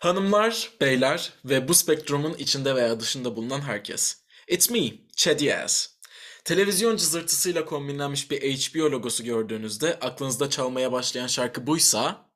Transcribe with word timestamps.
Hanımlar, 0.00 0.70
beyler 0.80 1.32
ve 1.44 1.68
bu 1.68 1.74
spektrumun 1.74 2.34
içinde 2.34 2.74
veya 2.74 3.00
dışında 3.00 3.36
bulunan 3.36 3.60
herkes. 3.60 4.16
It's 4.48 4.70
me, 4.70 4.92
Chad 5.16 5.40
Yaz. 5.40 5.98
Televizyon 6.44 6.96
cızırtısıyla 6.96 7.64
kombinlenmiş 7.64 8.30
bir 8.30 8.40
HBO 8.40 8.90
logosu 8.90 9.24
gördüğünüzde 9.24 9.98
aklınızda 10.00 10.50
çalmaya 10.50 10.92
başlayan 10.92 11.26
şarkı 11.26 11.66
buysa... 11.66 12.29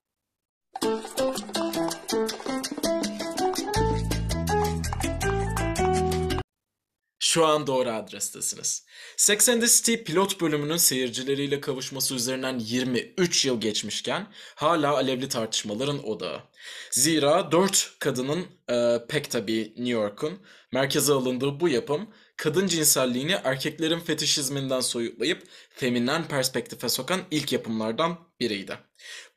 Şu 7.35 7.47
an 7.47 7.67
doğru 7.67 7.91
adrestesiniz. 7.91 8.87
Sex 9.17 9.49
and 9.49 9.61
the 9.61 9.67
City 9.69 9.95
pilot 9.95 10.41
bölümünün 10.41 10.77
seyircileriyle 10.77 11.61
kavuşması 11.61 12.15
üzerinden 12.15 12.59
23 12.59 13.45
yıl 13.45 13.61
geçmişken 13.61 14.27
hala 14.55 14.95
alevli 14.95 15.29
tartışmaların 15.29 16.09
odağı. 16.09 16.41
Zira 16.91 17.53
4 17.53 17.97
kadının 17.99 18.47
e, 18.71 18.99
pek 19.09 19.31
tabii 19.31 19.63
New 19.77 19.89
York'un 19.89 20.39
merkeze 20.73 21.13
alındığı 21.13 21.61
bu 21.61 21.69
yapım 21.69 22.11
kadın 22.37 22.67
cinselliğini 22.67 23.37
erkeklerin 23.45 24.01
fetişizminden 24.01 24.81
soyutlayıp 24.81 25.43
feminen 25.71 26.29
perspektife 26.29 26.89
sokan 26.89 27.21
ilk 27.31 27.53
yapımlardan 27.53 28.19
biriydi. 28.41 28.79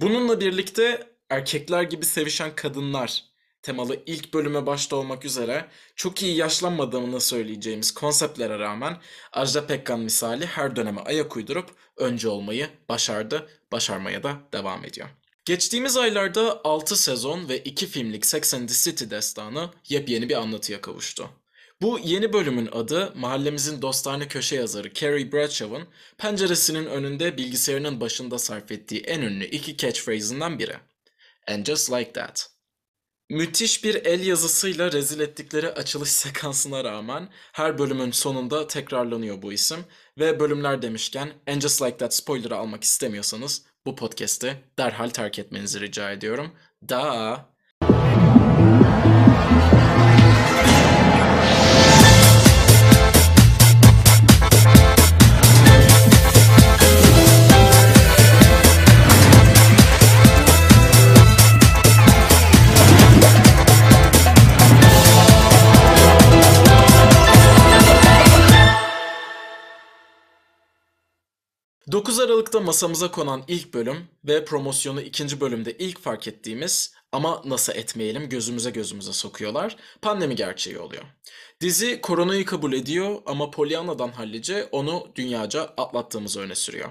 Bununla 0.01 0.39
birlikte 0.39 1.13
erkekler 1.29 1.83
gibi 1.83 2.05
sevişen 2.05 2.55
kadınlar 2.55 3.23
temalı 3.67 3.99
ilk 4.05 4.33
bölüme 4.33 4.65
başta 4.65 4.95
olmak 4.95 5.25
üzere 5.25 5.65
çok 5.95 6.23
iyi 6.23 6.35
yaşlanmadığını 6.35 7.21
söyleyeceğimiz 7.21 7.91
konseptlere 7.91 8.59
rağmen 8.59 8.97
Ajda 9.33 9.67
Pekkan 9.67 9.99
misali 9.99 10.45
her 10.45 10.75
döneme 10.75 11.01
ayak 11.01 11.35
uydurup 11.35 11.69
önce 11.97 12.29
olmayı 12.29 12.69
başardı, 12.89 13.49
başarmaya 13.71 14.23
da 14.23 14.37
devam 14.53 14.85
ediyor. 14.85 15.07
Geçtiğimiz 15.45 15.97
aylarda 15.97 16.61
6 16.63 16.95
sezon 16.95 17.49
ve 17.49 17.59
2 17.59 17.87
filmlik 17.87 18.25
Sex 18.25 18.53
and 18.53 18.69
the 18.69 18.73
City 18.73 19.05
destanı 19.09 19.69
yepyeni 19.89 20.29
bir 20.29 20.35
anlatıya 20.35 20.81
kavuştu. 20.81 21.29
Bu 21.81 21.99
yeni 22.03 22.33
bölümün 22.33 22.69
adı 22.71 23.13
mahallemizin 23.15 23.81
dostane 23.81 24.27
köşe 24.27 24.55
yazarı 24.55 24.93
Carrie 24.93 25.31
Bradshaw'ın 25.31 25.87
penceresinin 26.17 26.85
önünde 26.85 27.37
bilgisayarının 27.37 28.01
başında 28.01 28.39
sarf 28.39 28.71
ettiği 28.71 29.01
en 29.01 29.21
ünlü 29.21 29.45
iki 29.45 29.77
catchphrase'inden 29.77 30.59
biri. 30.59 30.75
And 31.47 31.65
just 31.65 31.91
like 31.91 32.13
that. 32.13 32.56
Müthiş 33.29 33.83
bir 33.83 33.95
el 33.95 34.25
yazısıyla 34.25 34.91
rezil 34.91 35.19
ettikleri 35.19 35.69
açılış 35.71 36.11
sekansına 36.11 36.83
rağmen 36.83 37.29
her 37.53 37.77
bölümün 37.77 38.11
sonunda 38.11 38.67
tekrarlanıyor 38.67 39.41
bu 39.41 39.53
isim 39.53 39.85
ve 40.19 40.39
bölümler 40.39 40.81
demişken 40.81 41.33
And 41.47 41.61
Just 41.61 41.81
Like 41.81 41.97
That 41.97 42.15
spoiler'ı 42.15 42.55
almak 42.55 42.83
istemiyorsanız 42.83 43.65
bu 43.85 43.95
podcast'i 43.95 44.63
derhal 44.79 45.09
terk 45.09 45.39
etmenizi 45.39 45.81
rica 45.81 46.11
ediyorum. 46.11 46.51
Da. 46.89 47.56
9 71.97 72.19
Aralık'ta 72.19 72.59
masamıza 72.59 73.11
konan 73.11 73.43
ilk 73.47 73.73
bölüm 73.73 74.07
ve 74.25 74.45
promosyonu 74.45 75.01
ikinci 75.01 75.41
bölümde 75.41 75.77
ilk 75.77 75.99
fark 75.99 76.27
ettiğimiz 76.27 76.93
ama 77.11 77.41
nasıl 77.45 77.73
etmeyelim 77.73 78.29
gözümüze 78.29 78.69
gözümüze 78.69 79.13
sokuyorlar 79.13 79.75
pandemi 80.01 80.35
gerçeği 80.35 80.79
oluyor. 80.79 81.03
Dizi 81.61 82.01
koronayı 82.01 82.45
kabul 82.45 82.73
ediyor 82.73 83.21
ama 83.25 83.51
Pollyanna'dan 83.51 84.11
hallice 84.11 84.69
onu 84.71 85.11
dünyaca 85.15 85.61
atlattığımızı 85.61 86.39
öne 86.39 86.55
sürüyor. 86.55 86.89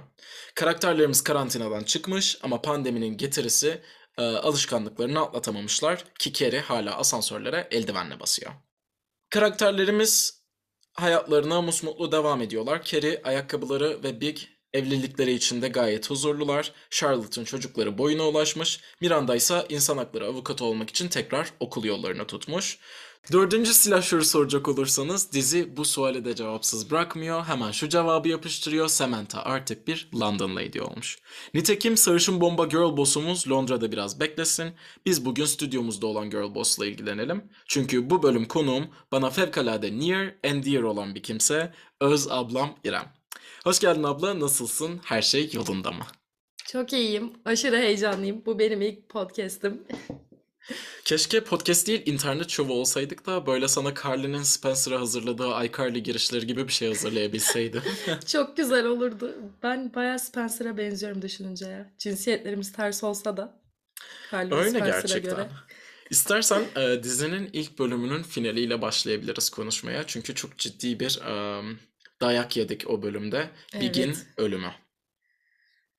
Karakterlerimiz 0.54 1.24
karantinadan 1.24 1.84
çıkmış 1.84 2.38
ama 2.42 2.62
pandeminin 2.62 3.16
getirisi 3.16 3.82
e, 4.18 4.22
alışkanlıklarını 4.22 5.20
atlatamamışlar 5.20 6.04
ki 6.18 6.32
Carrie 6.32 6.60
hala 6.60 6.96
asansörlere 6.96 7.68
eldivenle 7.70 8.20
basıyor. 8.20 8.52
Karakterlerimiz 9.30 10.42
hayatlarına 10.92 11.62
musmutlu 11.62 12.12
devam 12.12 12.42
ediyorlar. 12.42 12.82
Carrie 12.82 13.20
ayakkabıları 13.24 14.02
ve 14.02 14.20
Big 14.20 14.38
Evlilikleri 14.72 15.32
içinde 15.32 15.68
gayet 15.68 16.10
huzurlular. 16.10 16.72
Charlotte'ın 16.90 17.44
çocukları 17.44 17.98
boyuna 17.98 18.28
ulaşmış. 18.28 18.80
Miranda 19.00 19.36
ise 19.36 19.66
insan 19.68 19.96
hakları 19.96 20.26
avukatı 20.26 20.64
olmak 20.64 20.90
için 20.90 21.08
tekrar 21.08 21.52
okul 21.60 21.84
yollarını 21.84 22.26
tutmuş. 22.26 22.78
Dördüncü 23.32 23.74
silahşörü 23.74 24.24
soracak 24.24 24.68
olursanız 24.68 25.32
dizi 25.32 25.76
bu 25.76 25.84
suali 25.84 26.24
de 26.24 26.34
cevapsız 26.34 26.90
bırakmıyor. 26.90 27.44
Hemen 27.44 27.70
şu 27.70 27.88
cevabı 27.88 28.28
yapıştırıyor. 28.28 28.88
Samantha 28.88 29.42
artık 29.42 29.88
bir 29.88 30.08
London 30.20 30.56
Lady 30.56 30.80
olmuş. 30.80 31.18
Nitekim 31.54 31.96
sarışın 31.96 32.40
bomba 32.40 32.64
Girl 32.64 32.96
Boss'umuz 32.96 33.50
Londra'da 33.50 33.92
biraz 33.92 34.20
beklesin. 34.20 34.74
Biz 35.06 35.24
bugün 35.24 35.44
stüdyomuzda 35.44 36.06
olan 36.06 36.30
Girl 36.30 36.54
Boss'la 36.54 36.86
ilgilenelim. 36.86 37.44
Çünkü 37.68 38.10
bu 38.10 38.22
bölüm 38.22 38.44
konuğum 38.44 38.86
bana 39.12 39.30
fevkalade 39.30 39.98
near 39.98 40.34
and 40.50 40.64
dear 40.64 40.82
olan 40.82 41.14
bir 41.14 41.22
kimse. 41.22 41.72
Öz 42.00 42.30
ablam 42.30 42.78
İrem. 42.84 43.12
Hoş 43.64 43.78
geldin 43.80 44.02
abla. 44.02 44.40
Nasılsın? 44.40 45.00
Her 45.04 45.22
şey 45.22 45.50
yolunda 45.52 45.90
mı? 45.90 46.06
Çok 46.66 46.92
iyiyim. 46.92 47.32
Aşırı 47.44 47.76
heyecanlıyım. 47.76 48.42
Bu 48.46 48.58
benim 48.58 48.82
ilk 48.82 49.08
podcast'im. 49.08 49.82
Keşke 51.04 51.44
podcast 51.44 51.86
değil 51.86 52.02
internet 52.06 52.50
şovu 52.50 52.72
olsaydık 52.72 53.26
da 53.26 53.46
böyle 53.46 53.68
sana 53.68 53.94
Carly'nin 54.04 54.42
Spencer'a 54.42 55.00
hazırladığı 55.00 55.64
iCarly 55.64 56.02
girişleri 56.02 56.46
gibi 56.46 56.68
bir 56.68 56.72
şey 56.72 56.88
hazırlayabilseydim. 56.88 57.82
Çok 58.26 58.56
güzel 58.56 58.86
olurdu. 58.86 59.34
Ben 59.62 59.94
bayağı 59.94 60.18
Spencer'a 60.18 60.78
benziyorum 60.78 61.22
düşününce 61.22 61.66
ya. 61.66 61.92
Cinsiyetlerimiz 61.98 62.72
ters 62.72 63.04
olsa 63.04 63.36
da. 63.36 63.60
Carly 64.32 64.54
Öyle 64.54 64.70
Spencer'a 64.70 65.00
gerçekten. 65.00 65.36
Göre. 65.36 65.48
İstersen 66.10 66.64
e, 66.76 67.02
dizinin 67.02 67.50
ilk 67.52 67.78
bölümünün 67.78 68.22
finaliyle 68.22 68.82
başlayabiliriz 68.82 69.50
konuşmaya. 69.50 70.06
Çünkü 70.06 70.34
çok 70.34 70.58
ciddi 70.58 71.00
bir 71.00 71.20
um, 71.20 71.78
dayak 72.20 72.56
yedik 72.56 72.90
o 72.90 73.02
bölümde. 73.02 73.50
Big'in 73.80 74.06
Evet. 74.06 74.26
ölümü. 74.36 74.70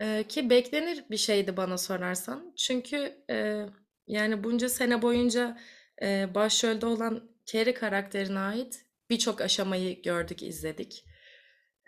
Ee, 0.01 0.25
ki 0.29 0.49
beklenir 0.49 1.03
bir 1.09 1.17
şeydi 1.17 1.57
bana 1.57 1.77
sorarsan. 1.77 2.53
Çünkü 2.57 3.25
e, 3.29 3.65
yani 4.07 4.43
bunca 4.43 4.69
sene 4.69 5.01
boyunca 5.01 5.57
e, 6.01 6.35
başrolde 6.35 6.85
olan 6.85 7.29
Carrie 7.45 7.73
karakterine 7.73 8.39
ait 8.39 8.85
birçok 9.09 9.41
aşamayı 9.41 10.01
gördük, 10.01 10.43
izledik. 10.43 11.03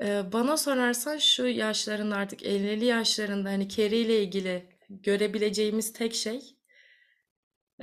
Ee, 0.02 0.24
bana 0.34 0.58
sorarsan 0.58 1.18
şu 1.18 1.48
yaşların 1.48 2.12
artık 2.12 2.42
50'li 2.42 2.86
yaşlarında 2.86 3.50
hani 3.50 3.70
Carrie 3.70 4.00
ile 4.00 4.24
ilgili 4.24 4.70
görebileceğimiz 4.90 5.94
tek 5.94 6.16
şey 6.16 6.42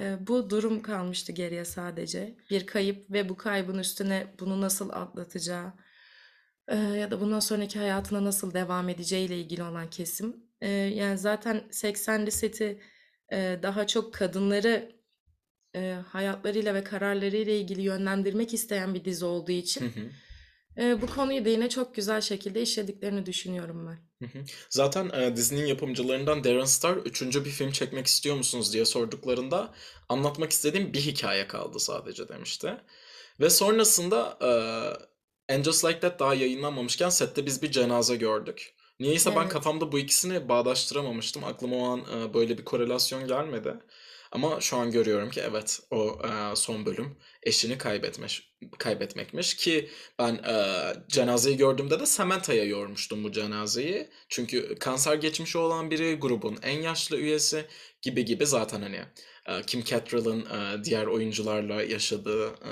e, 0.00 0.26
bu 0.26 0.50
durum 0.50 0.82
kalmıştı 0.82 1.32
geriye 1.32 1.64
sadece. 1.64 2.36
Bir 2.50 2.66
kayıp 2.66 3.10
ve 3.10 3.28
bu 3.28 3.36
kaybın 3.36 3.78
üstüne 3.78 4.26
bunu 4.40 4.60
nasıl 4.60 4.90
atlatacağı, 4.90 5.72
Eee, 6.70 6.76
ya 6.78 7.10
da 7.10 7.20
bundan 7.20 7.40
sonraki 7.40 7.78
hayatına 7.78 8.24
nasıl 8.24 8.54
devam 8.54 8.88
edeceğiyle 8.88 9.38
ilgili 9.40 9.62
olan 9.62 9.90
kesim. 9.90 10.36
Eee, 10.62 10.68
yani 10.70 11.18
zaten 11.18 11.64
80'li 11.70 12.30
seti 12.30 12.80
eee, 13.32 13.60
daha 13.62 13.86
çok 13.86 14.14
kadınları 14.14 14.96
eee, 15.74 15.92
hayatlarıyla 16.08 16.74
ve 16.74 16.84
kararlarıyla 16.84 17.52
ilgili 17.52 17.82
yönlendirmek 17.82 18.54
isteyen 18.54 18.94
bir 18.94 19.04
dizi 19.04 19.24
olduğu 19.24 19.52
için 19.52 19.80
Hı 19.80 20.00
eee, 20.78 20.98
bu 21.02 21.06
konuyu 21.06 21.44
da 21.44 21.48
yine 21.48 21.68
çok 21.68 21.94
güzel 21.94 22.20
şekilde 22.20 22.62
işlediklerini 22.62 23.26
düşünüyorum 23.26 23.86
ben. 23.86 24.26
Hı 24.26 24.38
hı. 24.38 24.44
Zaten 24.70 25.08
e, 25.08 25.36
dizinin 25.36 25.66
yapımcılarından 25.66 26.44
Darren 26.44 26.64
Star 26.64 26.96
üçüncü 26.96 27.44
bir 27.44 27.50
film 27.50 27.70
çekmek 27.72 28.06
istiyor 28.06 28.36
musunuz 28.36 28.72
diye 28.72 28.84
sorduklarında 28.84 29.74
anlatmak 30.08 30.50
istediğim 30.52 30.92
bir 30.92 31.00
hikaye 31.00 31.46
kaldı 31.48 31.80
sadece 31.80 32.28
demişti. 32.28 32.76
Ve 33.40 33.50
sonrasında 33.50 34.38
e, 34.42 34.50
And 35.48 35.64
Just 35.64 35.84
Like 35.84 36.00
That 36.00 36.20
daha 36.20 36.34
yayınlanmamışken 36.34 37.08
sette 37.08 37.46
biz 37.46 37.62
bir 37.62 37.70
cenaze 37.70 38.16
gördük. 38.16 38.74
Niyeyse 39.00 39.36
ben 39.36 39.48
kafamda 39.48 39.92
bu 39.92 39.98
ikisini 39.98 40.48
bağdaştıramamıştım. 40.48 41.44
Aklıma 41.44 41.76
o 41.76 41.84
an 41.84 42.00
e, 42.00 42.34
böyle 42.34 42.58
bir 42.58 42.64
korelasyon 42.64 43.26
gelmedi. 43.28 43.74
Ama 44.32 44.60
şu 44.60 44.76
an 44.76 44.90
görüyorum 44.90 45.30
ki 45.30 45.40
evet 45.50 45.80
o 45.90 46.18
e, 46.24 46.56
son 46.56 46.86
bölüm 46.86 47.18
eşini 47.42 47.78
kaybetmiş 47.78 48.52
kaybetmekmiş 48.78 49.54
ki 49.56 49.90
ben 50.18 50.34
e, 50.34 50.54
cenazeyi 51.08 51.56
gördüğümde 51.56 52.00
de 52.00 52.06
Samantha'ya 52.06 52.64
yormuştum 52.64 53.24
bu 53.24 53.32
cenazeyi. 53.32 54.08
Çünkü 54.28 54.74
kanser 54.78 55.14
geçmişi 55.14 55.58
olan 55.58 55.90
biri, 55.90 56.14
grubun 56.14 56.58
en 56.62 56.80
yaşlı 56.80 57.16
üyesi 57.16 57.66
gibi 58.02 58.24
gibi 58.24 58.46
zaten 58.46 58.82
hani 58.82 59.00
e, 59.46 59.62
Kim 59.66 59.84
Cattrall'ın 59.84 60.40
e, 60.40 60.84
diğer 60.84 61.06
oyuncularla 61.06 61.82
yaşadığı 61.82 62.46
e, 62.48 62.70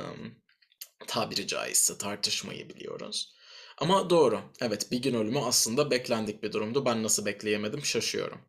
tabiri 1.06 1.46
caizse 1.46 1.98
tartışmayı 1.98 2.68
biliyoruz. 2.68 3.34
Ama 3.78 4.10
doğru. 4.10 4.40
Evet, 4.60 4.90
Big'in 4.92 5.14
ölümü 5.14 5.38
aslında 5.38 5.90
beklendik 5.90 6.42
bir 6.42 6.52
durumdu. 6.52 6.84
Ben 6.84 7.02
nasıl 7.02 7.26
bekleyemedim 7.26 7.84
şaşıyorum. 7.84 8.40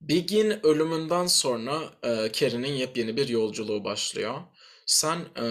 Big'in 0.00 0.66
ölümünden 0.66 1.26
sonra 1.26 1.82
e, 2.02 2.32
Carrie'nin 2.32 2.72
yepyeni 2.72 3.16
bir 3.16 3.28
yolculuğu 3.28 3.84
başlıyor. 3.84 4.42
Sen 4.86 5.18
e, 5.18 5.44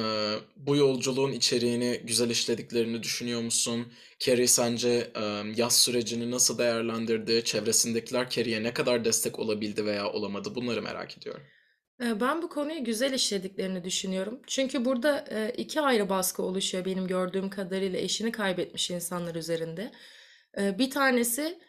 bu 0.56 0.76
yolculuğun 0.76 1.32
içeriğini 1.32 2.02
güzel 2.04 2.30
işlediklerini 2.30 3.04
düşünüyor 3.04 3.42
musun? 3.42 3.94
Carrie 4.20 4.48
sence 4.48 5.12
e, 5.16 5.22
yaz 5.56 5.80
sürecini 5.80 6.32
nasıl 6.32 6.58
değerlendirdi? 6.58 7.44
Çevresindekiler 7.46 8.30
Carrie'ye 8.30 8.64
ne 8.64 8.74
kadar 8.74 9.06
destek 9.06 9.40
olabildi 9.40 9.86
veya 9.86 10.12
olamadı? 10.12 10.56
Bunları 10.56 10.82
merak 10.82 11.18
ediyorum. 11.18 11.44
Ben 12.00 12.42
bu 12.42 12.50
konuyu 12.50 12.84
güzel 12.84 13.14
işlediklerini 13.14 13.84
düşünüyorum. 13.84 14.42
Çünkü 14.48 14.86
burada 14.86 15.26
eee, 15.32 15.54
iki 15.58 15.82
ayrı 15.82 16.10
baskı 16.10 16.44
oluşuyor 16.44 16.86
benim 16.86 17.08
gördüğüm 17.08 17.50
kadarıyla 17.50 18.00
eşini 18.00 18.32
kaybetmiş 18.32 18.90
insanlar 18.92 19.36
üzerinde. 19.36 19.92
Bir 20.58 20.92
tanesi 20.92 21.60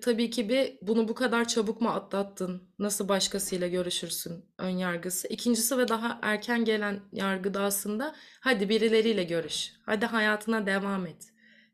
tabii 0.00 0.30
ki 0.30 0.48
bir 0.48 0.78
bunu 0.82 1.08
bu 1.08 1.14
kadar 1.14 1.48
çabuk 1.48 1.80
mu 1.80 1.88
atlattın? 1.88 2.74
Nasıl 2.78 3.08
başkasıyla 3.08 3.68
görüşürsün? 3.68 4.44
Ön 4.58 4.68
yargısı. 4.68 5.28
İkincisi 5.28 5.78
ve 5.78 5.88
daha 5.88 6.18
erken 6.22 6.64
gelen 6.64 7.00
yargıda 7.12 7.62
aslında 7.62 8.14
hadi 8.40 8.68
birileriyle 8.68 9.24
görüş. 9.24 9.72
Hadi 9.86 10.06
hayatına 10.06 10.66
devam 10.66 11.06
et. 11.06 11.24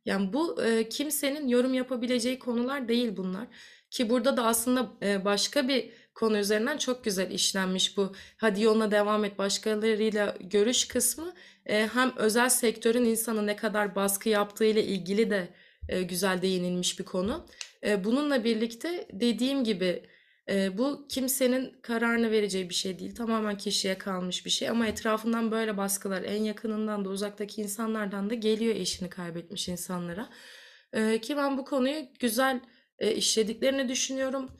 Yani 0.04 0.32
bu 0.32 0.60
kimsenin 0.90 1.48
yorum 1.48 1.75
yapabileceği 1.75 2.38
konular 2.38 2.88
değil 2.88 3.16
bunlar. 3.16 3.46
Ki 3.90 4.10
burada 4.10 4.36
da 4.36 4.44
aslında 4.46 4.92
başka 5.25 5.69
bir 5.69 5.92
konu 6.14 6.38
üzerinden 6.38 6.78
çok 6.78 7.05
güzel 7.05 7.31
işlenmiş 7.31 7.96
bu. 7.96 8.12
Hadi 8.37 8.62
yoluna 8.62 8.90
devam 8.90 9.25
et 9.25 9.38
başkalarıyla 9.38 10.37
görüş 10.40 10.88
kısmı. 10.88 11.34
E, 11.66 11.87
hem 11.87 12.12
özel 12.16 12.49
sektörün 12.49 13.05
insanı 13.05 13.46
ne 13.46 13.56
kadar 13.56 13.94
baskı 13.94 14.28
yaptığı 14.28 14.64
ile 14.64 14.84
ilgili 14.84 15.31
de 15.31 15.49
e, 15.88 16.02
güzel 16.02 16.43
değinilmiş 16.43 16.99
bir 16.99 17.05
konu. 17.05 17.46
E, 17.87 18.05
bununla 18.05 18.44
birlikte 18.44 19.08
dediğim 19.12 19.64
gibi 19.64 20.02
e, 20.50 20.78
bu 20.78 21.06
kimsenin 21.08 21.72
kararını 21.82 22.31
vereceği 22.31 22.69
bir 22.69 22.75
şey 22.75 22.99
değil. 22.99 23.14
Tamamen 23.14 23.56
kişiye 23.56 23.99
kalmış 23.99 24.46
bir 24.46 24.50
şey 24.50 24.69
ama 24.69 24.87
etrafından 24.87 25.50
böyle 25.50 25.76
baskılar 25.76 26.22
en 26.22 26.43
yakınından 26.43 27.05
da 27.05 27.08
uzaktaki 27.08 27.62
insanlardan 27.62 28.31
da 28.31 28.34
geliyor 28.34 28.75
eşini 28.76 29.10
kaybetmiş 29.10 29.69
insanlara. 29.69 30.28
E, 30.93 31.20
ki 31.20 31.37
ben 31.37 31.58
bu 31.58 31.64
konuyu 31.64 32.06
güzel 32.20 32.60
e, 32.99 33.14
işlediklerini 33.14 33.88
düşünüyorum. 33.88 34.50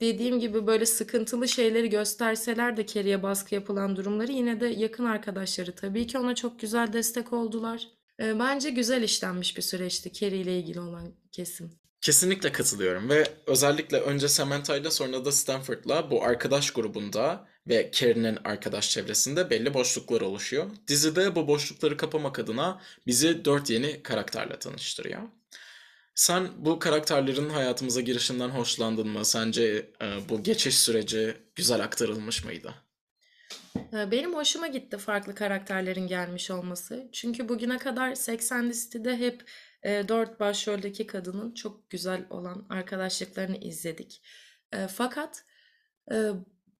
Dediğim 0.00 0.40
gibi 0.40 0.66
böyle 0.66 0.86
sıkıntılı 0.86 1.48
şeyleri 1.48 1.90
gösterseler 1.90 2.76
de 2.76 2.86
Carrie'ye 2.86 3.22
baskı 3.22 3.54
yapılan 3.54 3.96
durumları 3.96 4.32
yine 4.32 4.60
de 4.60 4.66
yakın 4.66 5.04
arkadaşları 5.04 5.74
tabii 5.74 6.06
ki 6.06 6.18
ona 6.18 6.34
çok 6.34 6.60
güzel 6.60 6.92
destek 6.92 7.32
oldular. 7.32 7.88
Bence 8.18 8.70
güzel 8.70 9.02
işlenmiş 9.02 9.56
bir 9.56 9.62
süreçti 9.62 10.12
Carrie 10.12 10.38
ile 10.38 10.58
ilgili 10.58 10.80
olan 10.80 11.14
kesim. 11.32 11.70
Kesinlikle 12.00 12.52
katılıyorum 12.52 13.08
ve 13.08 13.24
özellikle 13.46 14.00
önce 14.00 14.28
Samantha'yla 14.28 14.90
sonra 14.90 15.24
da 15.24 15.32
Stanford'la 15.32 16.10
bu 16.10 16.24
arkadaş 16.24 16.70
grubunda 16.70 17.48
ve 17.68 17.90
Carrie'nin 17.92 18.38
arkadaş 18.44 18.90
çevresinde 18.90 19.50
belli 19.50 19.74
boşluklar 19.74 20.20
oluşuyor. 20.20 20.70
Dizide 20.88 21.34
bu 21.34 21.48
boşlukları 21.48 21.96
kapamak 21.96 22.38
adına 22.38 22.80
bizi 23.06 23.44
dört 23.44 23.70
yeni 23.70 24.02
karakterle 24.02 24.58
tanıştırıyor. 24.58 25.22
Sen 26.14 26.48
bu 26.58 26.78
karakterlerin 26.78 27.50
hayatımıza 27.50 28.00
girişinden 28.00 28.48
hoşlandın 28.48 29.08
mı? 29.08 29.24
Sence 29.24 29.90
e, 30.02 30.28
bu 30.28 30.42
geçiş 30.42 30.78
süreci 30.78 31.36
güzel 31.54 31.84
aktarılmış 31.84 32.44
mıydı? 32.44 32.74
Ee, 33.92 34.10
Benim 34.10 34.34
hoşuma 34.34 34.66
gitti 34.66 34.98
farklı 34.98 35.34
karakterlerin 35.34 36.06
gelmiş 36.06 36.50
olması. 36.50 37.08
Çünkü 37.12 37.48
bugüne 37.48 37.78
kadar 37.78 38.14
Sex 38.14 38.52
and 38.52 38.70
the 38.70 38.78
City'de 38.78 39.16
hep 39.18 39.50
e, 39.82 40.08
dört 40.08 40.40
başroldeki 40.40 41.06
kadının 41.06 41.54
çok 41.54 41.90
güzel 41.90 42.26
olan 42.30 42.66
arkadaşlıklarını 42.68 43.56
izledik. 43.56 44.22
E, 44.72 44.86
fakat 44.86 45.44
e, 46.12 46.16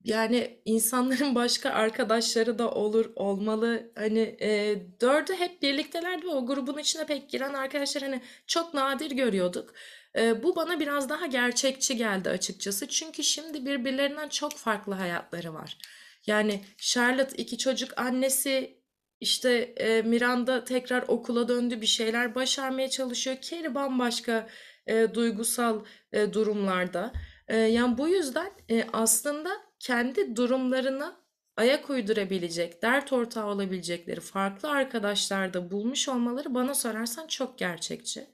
yani 0.04 0.60
insanların 0.64 1.34
başka 1.34 1.70
arkadaşları 1.70 2.58
da 2.58 2.70
olur, 2.70 3.10
olmalı. 3.16 3.92
Hani 3.94 4.36
e, 4.40 4.78
dördü 5.00 5.34
hep 5.34 5.62
birliktelerdi 5.62 6.26
ve 6.26 6.30
o 6.30 6.46
grubun 6.46 6.78
içine 6.78 7.06
pek 7.06 7.30
giren 7.30 7.54
arkadaşlar 7.54 8.02
hani 8.02 8.20
çok 8.46 8.74
nadir 8.74 9.10
görüyorduk. 9.10 9.74
E, 10.18 10.42
bu 10.42 10.56
bana 10.56 10.80
biraz 10.80 11.08
daha 11.08 11.26
gerçekçi 11.26 11.96
geldi 11.96 12.30
açıkçası. 12.30 12.88
Çünkü 12.88 13.22
şimdi 13.24 13.66
birbirlerinden 13.66 14.28
çok 14.28 14.52
farklı 14.52 14.94
hayatları 14.94 15.54
var. 15.54 15.78
Yani 16.26 16.64
Charlotte 16.78 17.36
iki 17.36 17.58
çocuk 17.58 17.98
annesi 17.98 18.80
işte 19.20 19.52
e, 19.76 20.02
Miranda 20.02 20.64
tekrar 20.64 21.04
okula 21.08 21.48
döndü 21.48 21.80
bir 21.80 21.86
şeyler 21.86 22.34
başarmaya 22.34 22.90
çalışıyor. 22.90 23.36
Carrie 23.40 23.74
bambaşka 23.74 24.48
e, 24.86 25.14
duygusal 25.14 25.84
e, 26.12 26.32
durumlarda. 26.32 27.12
E, 27.50 27.56
yani 27.56 27.98
bu 27.98 28.08
yüzden 28.08 28.52
e, 28.70 28.86
aslında 28.92 29.50
kendi 29.78 30.36
durumlarına 30.36 31.16
ayak 31.56 31.90
uydurabilecek, 31.90 32.82
dert 32.82 33.12
ortağı 33.12 33.46
olabilecekleri 33.46 34.20
farklı 34.20 34.70
arkadaşlarda 34.70 35.70
bulmuş 35.70 36.08
olmaları 36.08 36.54
bana 36.54 36.74
sorarsan 36.74 37.26
çok 37.26 37.58
gerçekçi. 37.58 38.26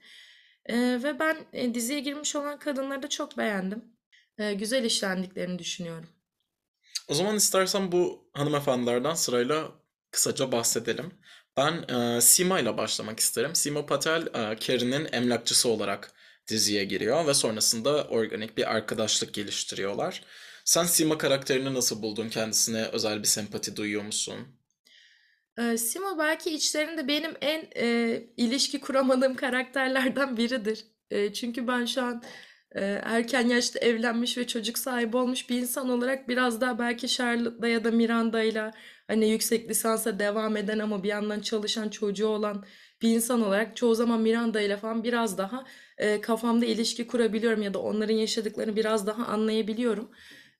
E, 0.65 0.75
ve 1.03 1.19
ben 1.19 1.37
e, 1.53 1.73
diziye 1.73 1.99
girmiş 1.99 2.35
olan 2.35 2.59
kadınları 2.59 3.03
da 3.03 3.09
çok 3.09 3.37
beğendim. 3.37 3.83
E, 4.37 4.53
güzel 4.53 4.83
işlendiklerini 4.83 5.59
düşünüyorum. 5.59 6.09
O 7.07 7.13
zaman 7.13 7.35
istersen 7.35 7.91
bu 7.91 8.29
hanımefendilerden 8.33 9.13
sırayla 9.13 9.71
kısaca 10.11 10.51
bahsedelim. 10.51 11.13
Ben 11.57 11.95
e, 11.95 12.21
Sima 12.21 12.59
ile 12.59 12.77
başlamak 12.77 13.19
isterim. 13.19 13.55
Sima 13.55 13.85
Patel, 13.85 14.21
e, 14.21 14.59
Carrie'nin 14.59 15.07
emlakçısı 15.11 15.69
olarak 15.69 16.11
diziye 16.47 16.85
giriyor 16.85 17.27
ve 17.27 17.33
sonrasında 17.33 18.07
organik 18.07 18.57
bir 18.57 18.71
arkadaşlık 18.75 19.33
geliştiriyorlar. 19.33 20.23
Sen 20.65 20.83
Sima 20.83 21.17
karakterini 21.17 21.73
nasıl 21.73 22.01
buldun? 22.01 22.29
Kendisine 22.29 22.85
özel 22.85 23.19
bir 23.19 23.27
sempati 23.27 23.75
duyuyor 23.75 24.03
musun? 24.03 24.35
Ee, 25.57 25.77
Simo 25.77 26.19
belki 26.19 26.49
içlerinde 26.55 27.07
benim 27.07 27.31
en 27.41 27.67
e, 27.75 28.23
ilişki 28.37 28.79
kuramadığım 28.79 29.35
karakterlerden 29.35 30.37
biridir. 30.37 30.85
E, 31.11 31.33
çünkü 31.33 31.67
ben 31.67 31.85
şu 31.85 32.01
an 32.01 32.23
e, 32.75 32.81
erken 33.03 33.47
yaşta 33.47 33.79
evlenmiş 33.79 34.37
ve 34.37 34.47
çocuk 34.47 34.77
sahibi 34.77 35.17
olmuş 35.17 35.49
bir 35.49 35.59
insan 35.61 35.89
olarak 35.89 36.29
biraz 36.29 36.61
daha 36.61 36.79
belki 36.79 37.07
Charlotte'la 37.07 37.67
ya 37.67 37.83
da 37.83 37.91
Miranda'yla 37.91 38.71
hani 39.07 39.29
yüksek 39.29 39.69
lisansa 39.69 40.19
devam 40.19 40.57
eden 40.57 40.79
ama 40.79 41.03
bir 41.03 41.09
yandan 41.09 41.39
çalışan 41.39 41.89
çocuğu 41.89 42.27
olan 42.27 42.63
bir 43.01 43.09
insan 43.09 43.41
olarak 43.41 43.75
çoğu 43.75 43.95
zaman 43.95 44.21
Miranda 44.21 44.61
ile 44.61 44.77
falan 44.77 45.03
biraz 45.03 45.37
daha 45.37 45.65
e, 45.97 46.21
kafamda 46.21 46.65
ilişki 46.65 47.07
kurabiliyorum 47.07 47.61
ya 47.61 47.73
da 47.73 47.79
onların 47.79 48.15
yaşadıklarını 48.15 48.75
biraz 48.75 49.07
daha 49.07 49.25
anlayabiliyorum. 49.25 50.11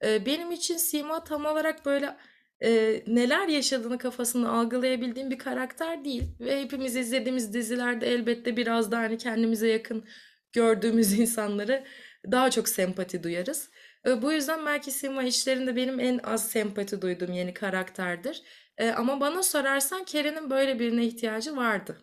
E, 0.05 0.25
benim 0.25 0.51
için 0.51 0.77
Sima 0.77 1.23
tam 1.23 1.45
olarak 1.45 1.85
böyle 1.85 2.17
e, 2.63 3.03
neler 3.07 3.47
yaşadığını 3.47 3.97
kafasında 3.97 4.49
algılayabildiğim 4.49 5.31
bir 5.31 5.37
karakter 5.37 6.05
değil. 6.05 6.23
Ve 6.39 6.61
hepimiz 6.61 6.95
izlediğimiz 6.95 7.53
dizilerde 7.53 8.07
elbette 8.13 8.57
biraz 8.57 8.91
da 8.91 8.97
hani 8.97 9.17
kendimize 9.17 9.67
yakın 9.67 10.05
gördüğümüz 10.53 11.19
insanları 11.19 11.83
daha 12.31 12.51
çok 12.51 12.69
sempati 12.69 13.23
duyarız. 13.23 13.69
E, 14.07 14.21
bu 14.21 14.31
yüzden 14.31 14.65
belki 14.65 14.91
Sima 14.91 15.23
işlerinde 15.23 15.75
benim 15.75 15.99
en 15.99 16.17
az 16.17 16.49
sempati 16.49 17.01
duyduğum 17.01 17.33
yeni 17.33 17.53
karakterdir. 17.53 18.43
E, 18.77 18.89
ama 18.91 19.19
bana 19.21 19.43
sorarsan 19.43 20.03
Kerry'nin 20.03 20.49
böyle 20.49 20.79
birine 20.79 21.05
ihtiyacı 21.05 21.55
vardı. 21.55 21.97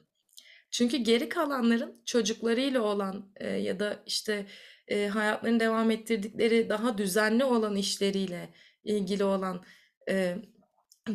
Çünkü 0.71 0.97
geri 0.97 1.29
kalanların 1.29 2.03
çocuklarıyla 2.05 2.83
olan 2.83 3.33
e, 3.37 3.49
ya 3.49 3.81
da 3.81 4.03
işte 4.07 4.47
e, 4.89 5.07
hayatlarını 5.07 5.61
devam 5.61 5.91
ettirdikleri 5.91 6.69
daha 6.69 6.99
düzenli 6.99 7.45
olan 7.45 7.77
işleriyle 7.77 8.49
ilgili 8.85 9.25
olan 9.25 9.65
e, 10.09 10.37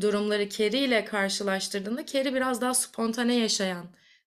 durumları 0.01 0.49
Carrie 0.49 0.83
ile 0.83 1.05
karşılaştırdığında 1.05 2.05
Carrie 2.05 2.33
biraz 2.33 2.61
daha 2.61 2.73
spontane 2.73 3.35
yaşayan, 3.35 3.85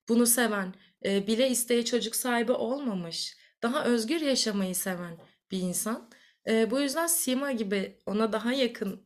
bunu 0.09 0.25
seven, 0.25 0.73
bile 1.05 1.49
isteye 1.49 1.85
çocuk 1.85 2.15
sahibi 2.15 2.51
olmamış, 2.51 3.37
daha 3.63 3.85
özgür 3.85 4.21
yaşamayı 4.21 4.75
seven 4.75 5.17
bir 5.51 5.59
insan. 5.59 6.09
E, 6.47 6.71
bu 6.71 6.79
yüzden 6.79 7.07
Sima 7.07 7.51
gibi 7.51 7.97
ona 8.05 8.33
daha 8.33 8.53
yakın 8.53 9.03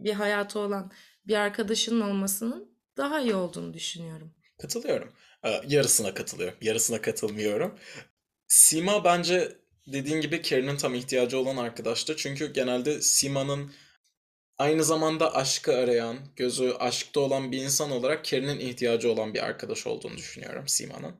bir 0.00 0.12
hayatı 0.12 0.58
olan 0.58 0.92
bir 1.26 1.34
arkadaşının 1.34 2.00
olmasının 2.00 2.78
daha 2.96 3.20
iyi 3.20 3.34
olduğunu 3.34 3.74
düşünüyorum. 3.74 4.34
Katılıyorum. 4.58 5.12
Yarısına 5.68 6.14
katılıyorum, 6.14 6.58
yarısına 6.60 7.02
katılmıyorum. 7.02 7.78
Sima 8.48 9.04
bence 9.04 9.56
dediğin 9.86 10.20
gibi 10.20 10.42
Carrie'nin 10.42 10.76
tam 10.76 10.94
ihtiyacı 10.94 11.38
olan 11.38 11.56
arkadaştı. 11.56 12.16
Çünkü 12.16 12.52
genelde 12.52 13.02
Sima'nın 13.02 13.70
Aynı 14.58 14.84
zamanda 14.84 15.34
aşkı 15.34 15.76
arayan, 15.76 16.18
gözü 16.36 16.72
aşkta 16.78 17.20
olan 17.20 17.52
bir 17.52 17.58
insan 17.58 17.90
olarak 17.90 18.24
Carrie'nin 18.24 18.60
ihtiyacı 18.60 19.12
olan 19.12 19.34
bir 19.34 19.44
arkadaş 19.44 19.86
olduğunu 19.86 20.16
düşünüyorum 20.16 20.68
Sima'nın. 20.68 21.16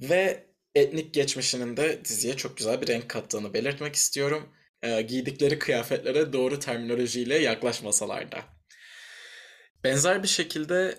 Ve 0.00 0.46
etnik 0.74 1.14
geçmişinin 1.14 1.76
de 1.76 2.04
diziye 2.04 2.36
çok 2.36 2.56
güzel 2.56 2.80
bir 2.80 2.86
renk 2.86 3.08
kattığını 3.08 3.54
belirtmek 3.54 3.94
istiyorum. 3.94 4.48
Ee, 4.82 5.02
giydikleri 5.02 5.58
kıyafetlere 5.58 6.32
doğru 6.32 6.58
terminolojiyle 6.58 7.38
yaklaşmasalar 7.38 8.32
da. 8.32 8.38
Benzer 9.84 10.22
bir 10.22 10.28
şekilde 10.28 10.98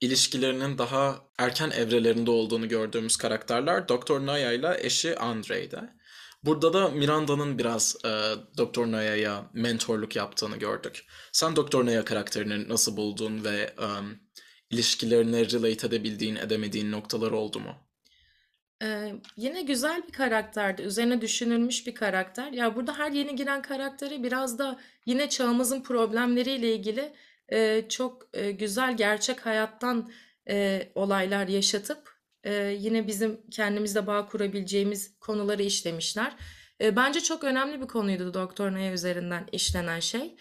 ilişkilerinin 0.00 0.78
daha 0.78 1.20
erken 1.38 1.70
evrelerinde 1.70 2.30
olduğunu 2.30 2.68
gördüğümüz 2.68 3.16
karakterler 3.16 3.88
Doktor 3.88 4.26
Naya 4.26 4.52
ile 4.52 4.76
eşi 4.80 5.18
Andrei'de. 5.18 5.80
Burada 6.42 6.72
da 6.72 6.88
Miranda'nın 6.88 7.58
biraz 7.58 7.96
e, 8.04 8.08
Doktor 8.56 8.92
Naya'ya 8.92 9.50
mentorluk 9.52 10.16
yaptığını 10.16 10.56
gördük. 10.56 11.04
Sen 11.32 11.56
Doktor 11.56 11.86
Naya 11.86 12.04
karakterini 12.04 12.68
nasıl 12.68 12.96
buldun 12.96 13.44
ve 13.44 13.56
e, 13.58 13.86
ilişkilerine 14.70 15.50
relate 15.50 15.86
edebildiğin, 15.86 16.36
edemediğin 16.36 16.92
noktalar 16.92 17.30
oldu 17.30 17.60
mu? 17.60 17.85
Ee, 18.82 19.12
yine 19.36 19.62
güzel 19.62 20.02
bir 20.06 20.12
karakterdi. 20.12 20.82
Üzerine 20.82 21.20
düşünülmüş 21.20 21.86
bir 21.86 21.94
karakter. 21.94 22.52
Ya 22.52 22.76
burada 22.76 22.98
her 22.98 23.10
yeni 23.10 23.36
giren 23.36 23.62
karakteri 23.62 24.22
biraz 24.22 24.58
da 24.58 24.80
yine 25.06 25.28
çağımızın 25.28 25.82
problemleriyle 25.82 26.74
ilgili 26.74 27.12
e, 27.52 27.88
çok 27.88 28.28
e, 28.34 28.50
güzel 28.52 28.96
gerçek 28.96 29.46
hayattan 29.46 30.10
e, 30.48 30.88
olaylar 30.94 31.48
yaşatıp 31.48 32.16
e, 32.44 32.54
yine 32.54 33.06
bizim 33.06 33.40
kendimizle 33.50 34.06
bağ 34.06 34.26
kurabileceğimiz 34.26 35.18
konuları 35.18 35.62
işlemişler. 35.62 36.32
E, 36.80 36.96
bence 36.96 37.20
çok 37.20 37.44
önemli 37.44 37.80
bir 37.80 37.86
konuydu 37.86 38.34
Doktor 38.34 38.72
Naya 38.72 38.92
üzerinden 38.92 39.46
işlenen 39.52 40.00
şey. 40.00 40.36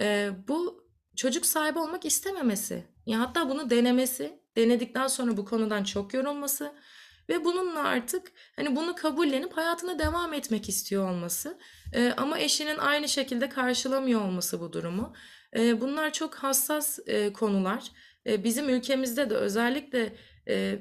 E, 0.00 0.30
bu 0.48 0.84
çocuk 1.16 1.46
sahibi 1.46 1.78
olmak 1.78 2.04
istememesi. 2.04 2.84
Ya 3.06 3.20
hatta 3.20 3.48
bunu 3.48 3.70
denemesi, 3.70 4.38
denedikten 4.56 5.06
sonra 5.06 5.36
bu 5.36 5.44
konudan 5.44 5.84
çok 5.84 6.14
yorulması 6.14 6.72
ve 7.28 7.44
bununla 7.44 7.82
artık 7.82 8.32
hani 8.56 8.76
bunu 8.76 8.94
kabullenip 8.94 9.56
hayatına 9.56 9.98
devam 9.98 10.32
etmek 10.32 10.68
istiyor 10.68 11.10
olması. 11.10 11.58
Ee, 11.94 12.12
ama 12.16 12.38
eşinin 12.38 12.78
aynı 12.78 13.08
şekilde 13.08 13.48
karşılamıyor 13.48 14.20
olması 14.20 14.60
bu 14.60 14.72
durumu. 14.72 15.12
Ee, 15.56 15.80
bunlar 15.80 16.12
çok 16.12 16.34
hassas 16.34 16.98
e, 17.06 17.32
konular. 17.32 17.84
Ee, 18.26 18.44
bizim 18.44 18.68
ülkemizde 18.68 19.30
de 19.30 19.34
özellikle 19.34 20.16
e, 20.48 20.78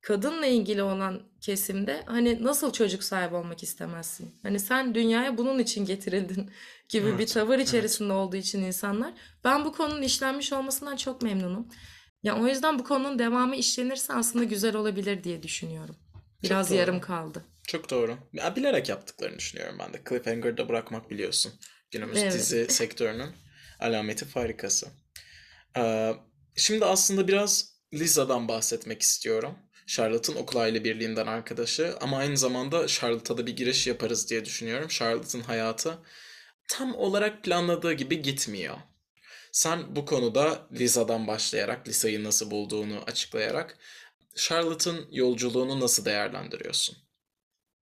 kadınla 0.00 0.46
ilgili 0.46 0.82
olan 0.82 1.22
kesimde 1.40 2.02
hani 2.06 2.44
nasıl 2.44 2.72
çocuk 2.72 3.02
sahibi 3.04 3.34
olmak 3.34 3.62
istemezsin? 3.62 4.34
Hani 4.42 4.60
sen 4.60 4.94
dünyaya 4.94 5.38
bunun 5.38 5.58
için 5.58 5.84
getirildin 5.84 6.50
gibi 6.88 7.06
bir 7.06 7.12
Evet, 7.12 7.34
tavır 7.34 7.54
evet. 7.54 7.68
içerisinde 7.68 8.12
olduğu 8.12 8.36
için 8.36 8.62
insanlar. 8.62 9.12
Ben 9.44 9.64
bu 9.64 9.72
konunun 9.72 10.02
işlenmiş 10.02 10.52
olmasından 10.52 10.96
çok 10.96 11.22
memnunum. 11.22 11.68
Ya 12.26 12.36
o 12.40 12.46
yüzden 12.46 12.78
bu 12.78 12.84
konunun 12.84 13.18
devamı 13.18 13.56
işlenirse 13.56 14.12
aslında 14.12 14.44
güzel 14.44 14.76
olabilir 14.76 15.24
diye 15.24 15.42
düşünüyorum. 15.42 15.96
Biraz 16.42 16.70
yarım 16.70 17.00
kaldı. 17.00 17.44
Çok 17.68 17.90
doğru. 17.90 18.18
Ya, 18.32 18.56
bilerek 18.56 18.88
yaptıklarını 18.88 19.38
düşünüyorum 19.38 19.76
ben 19.78 19.92
de. 19.92 20.02
Cliffhanger'da 20.08 20.68
bırakmak 20.68 21.10
biliyorsun. 21.10 21.52
Günümüz 21.90 22.18
Evet. 22.18 22.32
dizi 22.32 22.66
sektörünün 22.70 23.30
alameti 23.80 24.24
farikası. 24.24 24.86
Ee, 25.78 26.12
şimdi 26.56 26.84
aslında 26.84 27.28
biraz 27.28 27.76
Liza'dan 27.94 28.48
bahsetmek 28.48 29.02
istiyorum. 29.02 29.58
Charlotte'ın 29.86 30.36
okul 30.36 30.58
aile 30.58 30.84
birliğinden 30.84 31.26
arkadaşı 31.26 31.94
ama 32.00 32.18
aynı 32.18 32.36
zamanda 32.36 32.86
Charlotte'a 32.86 33.38
da 33.38 33.46
bir 33.46 33.56
giriş 33.56 33.86
yaparız 33.86 34.30
diye 34.30 34.44
düşünüyorum. 34.44 34.88
Charlotte'ın 34.88 35.42
hayatı 35.42 35.98
tam 36.68 36.94
olarak 36.94 37.42
planladığı 37.44 37.92
gibi 37.92 38.22
gitmiyor. 38.22 38.76
Sen 39.56 39.96
bu 39.96 40.04
konuda 40.04 40.68
Liza'dan 40.72 41.26
başlayarak, 41.26 41.88
Lisa'yı 41.88 42.24
nasıl 42.24 42.50
bulduğunu 42.50 42.98
açıklayarak 43.06 43.78
Charlotte'ın 44.34 45.08
yolculuğunu 45.10 45.80
nasıl 45.80 46.04
değerlendiriyorsun? 46.04 46.96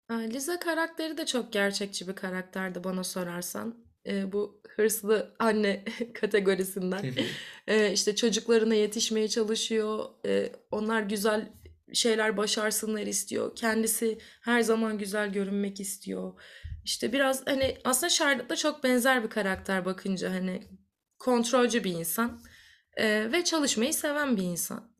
Aa, 0.08 0.14
Liza 0.14 0.58
karakteri 0.58 1.16
de 1.16 1.26
çok 1.26 1.52
gerçekçi 1.52 2.08
bir 2.08 2.12
karakterdi 2.12 2.84
bana 2.84 3.04
sorarsan. 3.04 3.84
Ee, 4.06 4.32
bu 4.32 4.62
hırslı 4.68 5.36
anne 5.38 5.84
kategorisinden. 6.14 7.14
Ee, 7.66 7.92
işte 7.92 8.16
çocuklarına 8.16 8.74
yetişmeye 8.74 9.28
çalışıyor. 9.28 10.04
Ee, 10.26 10.52
onlar 10.70 11.02
güzel 11.02 11.52
şeyler 11.92 12.36
başarsınlar 12.36 13.06
istiyor. 13.06 13.56
Kendisi 13.56 14.18
her 14.40 14.60
zaman 14.60 14.98
güzel 14.98 15.32
görünmek 15.32 15.80
istiyor. 15.80 16.40
İşte 16.84 17.12
biraz 17.12 17.46
hani 17.46 17.78
aslında 17.84 18.10
Charlotte'la 18.10 18.56
çok 18.56 18.84
benzer 18.84 19.24
bir 19.24 19.30
karakter 19.30 19.84
bakınca 19.84 20.30
hani 20.30 20.62
kontrolcü 21.24 21.84
bir 21.84 21.92
insan 21.92 22.40
ee, 22.96 23.32
ve 23.32 23.44
çalışmayı 23.44 23.94
seven 23.94 24.36
bir 24.36 24.42
insan. 24.42 24.94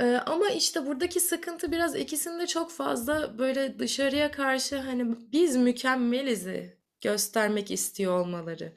Ee, 0.00 0.04
ama 0.04 0.48
işte 0.48 0.86
buradaki 0.86 1.20
sıkıntı 1.20 1.72
biraz 1.72 1.96
ikisinde 1.96 2.46
çok 2.46 2.70
fazla 2.70 3.38
böyle 3.38 3.78
dışarıya 3.78 4.30
karşı 4.30 4.76
hani 4.76 5.16
biz 5.32 5.56
mükemmelizi 5.56 6.78
göstermek 7.00 7.70
istiyor 7.70 8.20
olmaları. 8.20 8.72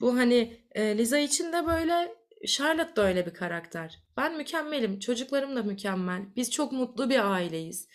Bu 0.00 0.16
hani 0.16 0.66
e, 0.72 0.98
Liza 0.98 1.18
için 1.18 1.52
de 1.52 1.66
böyle, 1.66 2.14
Charlotte 2.46 2.96
da 2.96 3.06
öyle 3.06 3.26
bir 3.26 3.34
karakter. 3.34 4.02
Ben 4.16 4.36
mükemmelim, 4.36 4.98
çocuklarım 4.98 5.56
da 5.56 5.62
mükemmel. 5.62 6.22
Biz 6.36 6.50
çok 6.50 6.72
mutlu 6.72 7.10
bir 7.10 7.32
aileyiz. 7.32 7.88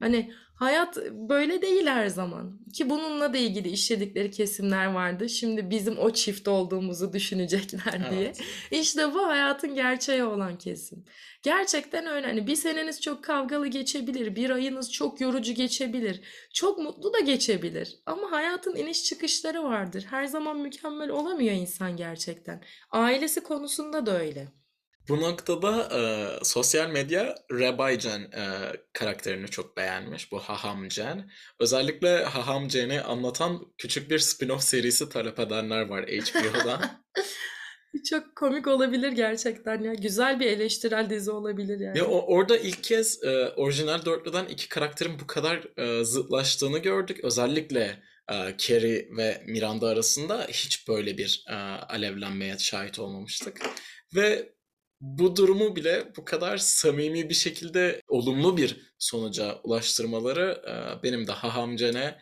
Hani 0.00 0.32
hayat 0.54 0.96
böyle 1.12 1.62
değil 1.62 1.86
her 1.86 2.06
zaman. 2.06 2.60
Ki 2.72 2.90
bununla 2.90 3.32
da 3.32 3.36
ilgili 3.36 3.68
işledikleri 3.68 4.30
kesimler 4.30 4.86
vardı. 4.86 5.28
Şimdi 5.28 5.70
bizim 5.70 5.98
o 5.98 6.10
çift 6.10 6.48
olduğumuzu 6.48 7.12
düşünecekler 7.12 8.10
diye. 8.10 8.22
Evet. 8.22 8.40
İşte 8.70 9.14
bu 9.14 9.26
hayatın 9.26 9.74
gerçeği 9.74 10.24
olan 10.24 10.58
kesim. 10.58 11.04
Gerçekten 11.42 12.06
öyle. 12.06 12.26
Hani 12.26 12.46
bir 12.46 12.56
seneniz 12.56 13.00
çok 13.00 13.24
kavgalı 13.24 13.66
geçebilir, 13.66 14.36
bir 14.36 14.50
ayınız 14.50 14.92
çok 14.92 15.20
yorucu 15.20 15.52
geçebilir, 15.52 16.20
çok 16.54 16.78
mutlu 16.78 17.12
da 17.12 17.20
geçebilir. 17.20 17.96
Ama 18.06 18.32
hayatın 18.32 18.76
iniş 18.76 19.04
çıkışları 19.04 19.64
vardır. 19.64 20.06
Her 20.10 20.26
zaman 20.26 20.58
mükemmel 20.58 21.10
olamıyor 21.10 21.54
insan 21.54 21.96
gerçekten. 21.96 22.62
Ailesi 22.90 23.42
konusunda 23.42 24.06
da 24.06 24.20
öyle. 24.20 24.57
Bu 25.08 25.20
noktada 25.20 25.88
e, 25.98 26.00
sosyal 26.44 26.90
medya 26.90 27.34
Rabbi 27.52 28.00
Jen 28.00 28.20
e, 28.20 28.72
karakterini 28.92 29.48
çok 29.48 29.76
beğenmiş. 29.76 30.32
Bu 30.32 30.38
Haham 30.38 30.90
Jen. 30.90 31.30
Özellikle 31.60 32.24
Haham 32.24 32.70
Jen'i 32.70 33.00
anlatan 33.00 33.72
küçük 33.78 34.10
bir 34.10 34.18
spin-off 34.18 34.60
serisi 34.60 35.08
talep 35.08 35.38
edenler 35.38 35.88
var 35.88 36.04
HBO'da. 36.04 36.80
Çok 38.10 38.36
komik 38.36 38.66
olabilir 38.66 39.12
gerçekten 39.12 39.82
ya. 39.82 39.94
Güzel 39.94 40.40
bir 40.40 40.46
eleştirel 40.46 41.10
dizi 41.10 41.30
olabilir 41.30 41.80
yani. 41.80 42.02
o, 42.02 42.34
orada 42.34 42.56
ilk 42.58 42.84
kez 42.84 43.24
e, 43.24 43.48
orijinal 43.56 44.04
dörtlüden 44.04 44.44
iki 44.44 44.68
karakterin 44.68 45.20
bu 45.20 45.26
kadar 45.26 45.78
e, 45.78 46.04
zıtlaştığını 46.04 46.78
gördük. 46.78 47.24
Özellikle 47.24 48.02
e, 48.32 48.34
Carrie 48.58 49.08
ve 49.16 49.42
Miranda 49.46 49.88
arasında 49.88 50.46
hiç 50.48 50.88
böyle 50.88 51.18
bir 51.18 51.44
e, 51.48 51.54
alevlenmeye 51.54 52.58
şahit 52.58 52.98
olmamıştık. 52.98 53.60
Ve 54.14 54.52
bu 55.00 55.36
durumu 55.36 55.76
bile 55.76 56.12
bu 56.16 56.24
kadar 56.24 56.56
samimi 56.58 57.28
bir 57.28 57.34
şekilde 57.34 58.02
olumlu 58.08 58.56
bir 58.56 58.94
sonuca 58.98 59.60
ulaştırmaları 59.62 60.62
e, 60.68 61.02
benim 61.02 61.26
de 61.26 61.32
Haham 61.32 61.78
Jen'e 61.78 62.18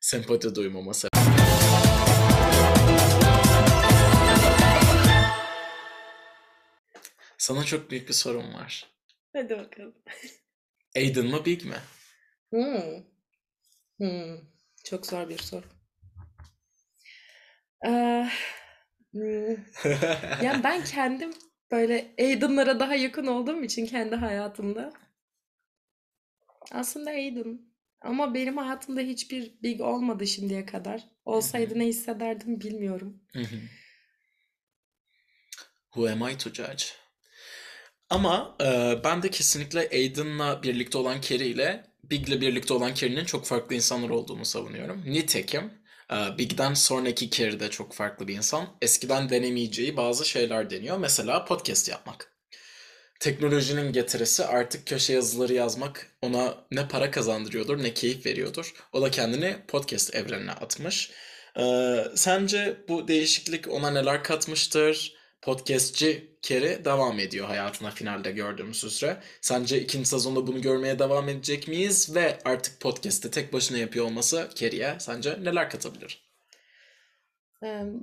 sempati 0.00 0.54
duymama 0.54 0.94
sebep. 0.94 1.20
Sana 7.38 7.64
çok 7.64 7.90
büyük 7.90 8.08
bir 8.08 8.14
sorum 8.14 8.54
var. 8.54 8.86
Hadi 9.32 9.58
bakalım. 9.58 9.94
Aiden 10.96 11.26
mı 11.26 11.44
Big 11.44 11.64
mi? 11.64 11.76
Hmm. 12.50 13.04
Hmm. 13.98 14.38
Çok 14.84 15.06
zor 15.06 15.28
bir 15.28 15.38
soru. 15.38 15.64
Ee, 17.86 18.28
hmm. 19.12 19.56
Yani 20.42 20.64
ben 20.64 20.84
kendim 20.84 21.32
böyle 21.70 22.14
Aiden'lara 22.18 22.80
daha 22.80 22.94
yakın 22.94 23.26
olduğum 23.26 23.62
için 23.62 23.86
kendi 23.86 24.16
hayatımda. 24.16 24.92
Aslında 26.72 27.10
Aiden. 27.10 27.60
Ama 28.00 28.34
benim 28.34 28.56
hayatımda 28.56 29.00
hiçbir 29.00 29.52
Big 29.62 29.80
olmadı 29.80 30.26
şimdiye 30.26 30.66
kadar. 30.66 31.08
Olsaydı 31.24 31.78
ne 31.78 31.86
hissederdim 31.86 32.60
bilmiyorum. 32.60 33.20
Who 35.94 36.08
am 36.08 36.28
I 36.28 36.38
to 36.38 36.50
judge? 36.50 36.84
Ama 38.10 38.56
e, 38.60 38.98
ben 39.04 39.22
de 39.22 39.30
kesinlikle 39.30 39.88
Aiden'la 39.92 40.62
birlikte 40.62 40.98
olan 40.98 41.20
Carrie 41.20 41.46
ile 41.46 41.84
Big'le 42.04 42.40
birlikte 42.40 42.74
olan 42.74 42.94
Carrie'nin 42.94 43.24
çok 43.24 43.46
farklı 43.46 43.74
insanlar 43.74 44.10
olduğunu 44.10 44.44
savunuyorum. 44.44 45.02
Nitekim 45.06 45.79
Big'den 46.38 46.74
sonraki 46.74 47.30
Carrie 47.30 47.60
de 47.60 47.70
çok 47.70 47.92
farklı 47.94 48.28
bir 48.28 48.34
insan. 48.36 48.76
Eskiden 48.82 49.30
denemeyeceği 49.30 49.96
bazı 49.96 50.24
şeyler 50.24 50.70
deniyor. 50.70 50.98
Mesela 50.98 51.44
podcast 51.44 51.88
yapmak. 51.88 52.32
Teknolojinin 53.20 53.92
getirisi 53.92 54.44
artık 54.44 54.86
köşe 54.86 55.12
yazıları 55.12 55.52
yazmak 55.52 56.06
ona 56.22 56.54
ne 56.70 56.88
para 56.88 57.10
kazandırıyordur 57.10 57.82
ne 57.82 57.94
keyif 57.94 58.26
veriyordur. 58.26 58.74
O 58.92 59.02
da 59.02 59.10
kendini 59.10 59.56
podcast 59.68 60.14
evrenine 60.14 60.52
atmış. 60.52 61.10
Ee, 61.58 62.04
sence 62.14 62.76
bu 62.88 63.08
değişiklik 63.08 63.68
ona 63.68 63.90
neler 63.90 64.24
katmıştır? 64.24 65.19
Podcastçi 65.42 66.36
Carrie 66.42 66.84
devam 66.84 67.18
ediyor 67.18 67.46
hayatına 67.46 67.90
finalde 67.90 68.30
gördüğümüz 68.30 68.84
üzere. 68.84 69.16
Sence 69.40 69.80
ikinci 69.80 70.08
sezonda 70.08 70.46
bunu 70.46 70.62
görmeye 70.62 70.98
devam 70.98 71.28
edecek 71.28 71.68
miyiz? 71.68 72.14
Ve 72.14 72.38
artık 72.44 72.80
podcast'te 72.80 73.30
tek 73.30 73.52
başına 73.52 73.78
yapıyor 73.78 74.04
olması 74.04 74.48
Carrie'ye 74.54 74.96
sence 74.98 75.38
neler 75.42 75.70
katabilir? 75.70 76.30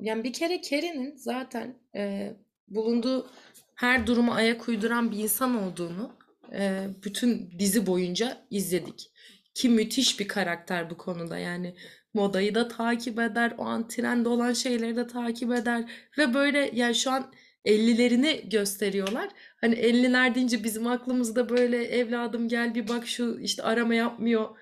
Yani 0.01 0.24
bir 0.24 0.34
kere 0.34 0.62
Carrie'nin 0.62 1.15
zaten 1.15 1.77
e, 1.96 2.34
bulunduğu 2.67 3.29
her 3.75 4.08
duruma 4.08 4.36
ayak 4.36 4.70
uyduran 4.70 5.12
bir 5.12 5.17
insan 5.17 5.63
olduğunu 5.63 6.12
e, 6.53 6.88
bütün 7.03 7.60
dizi 7.60 7.88
boyunca 7.88 8.46
izledik. 8.50 9.12
Ki 9.53 9.70
müthiş 9.70 10.20
bir 10.20 10.27
karakter 10.27 10.89
bu 10.89 10.98
konuda 10.98 11.38
yani 11.38 11.75
modayı 12.17 12.55
da 12.55 12.67
takip 12.67 13.19
eder, 13.19 13.53
o 13.57 13.63
an 13.65 13.88
trende 13.88 14.29
olan 14.29 14.53
şeyleri 14.53 14.95
de 14.95 15.07
takip 15.07 15.51
eder 15.53 15.83
ve 16.17 16.33
böyle 16.33 16.71
yani 16.74 16.95
şu 16.95 17.12
an 17.12 17.31
50'lerini 17.65 18.50
gösteriyorlar. 18.50 19.29
Hani 19.62 19.75
50'ler 19.75 20.36
deyince 20.36 20.63
bizim 20.63 20.88
aklımızda 20.88 21.50
böyle 21.50 21.83
evladım 21.83 22.47
gel 22.47 22.75
bir 22.75 22.88
bak 22.88 23.07
şu 23.07 23.39
işte 23.41 23.63
arama 23.63 23.93
yapmıyor 23.95 24.57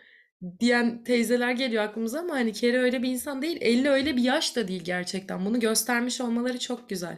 diyen 0.59 1.03
teyzeler 1.03 1.51
geliyor 1.51 1.83
aklımıza 1.83 2.19
ama 2.19 2.33
hani 2.35 2.53
Carrie 2.53 2.79
öyle 2.79 3.03
bir 3.03 3.09
insan 3.09 3.41
değil. 3.41 3.57
50 3.61 3.89
öyle 3.89 4.17
bir 4.17 4.23
yaş 4.23 4.55
da 4.55 4.67
değil 4.67 4.83
gerçekten. 4.83 5.45
Bunu 5.45 5.59
göstermiş 5.59 6.21
olmaları 6.21 6.59
çok 6.59 6.89
güzel. 6.89 7.17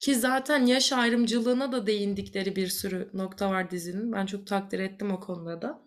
Ki 0.00 0.14
zaten 0.14 0.66
yaş 0.66 0.92
ayrımcılığına 0.92 1.72
da 1.72 1.86
değindikleri 1.86 2.56
bir 2.56 2.68
sürü 2.68 3.10
nokta 3.14 3.50
var 3.50 3.70
dizinin. 3.70 4.12
Ben 4.12 4.26
çok 4.26 4.46
takdir 4.46 4.78
ettim 4.78 5.10
o 5.10 5.20
konuda 5.20 5.62
da. 5.62 5.85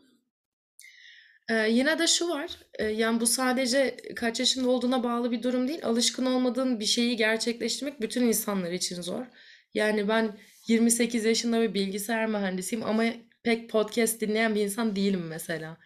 Ee, 1.49 1.69
yine 1.69 1.99
de 1.99 2.07
şu 2.07 2.29
var, 2.29 2.51
e, 2.79 2.83
yani 2.83 3.19
bu 3.19 3.27
sadece 3.27 3.97
kaç 4.15 4.39
yaşında 4.39 4.69
olduğuna 4.69 5.03
bağlı 5.03 5.31
bir 5.31 5.43
durum 5.43 5.67
değil. 5.67 5.85
Alışkın 5.85 6.25
olmadığın 6.25 6.79
bir 6.79 6.85
şeyi 6.85 7.15
gerçekleştirmek 7.15 8.01
bütün 8.01 8.23
insanlar 8.27 8.71
için 8.71 9.01
zor. 9.01 9.25
Yani 9.73 10.07
ben 10.07 10.37
28 10.67 11.25
yaşında 11.25 11.61
bir 11.61 11.73
bilgisayar 11.73 12.27
mühendisiyim 12.27 12.85
ama 12.85 13.03
pek 13.43 13.69
podcast 13.69 14.21
dinleyen 14.21 14.55
bir 14.55 14.61
insan 14.61 14.95
değilim 14.95 15.27
mesela. 15.27 15.77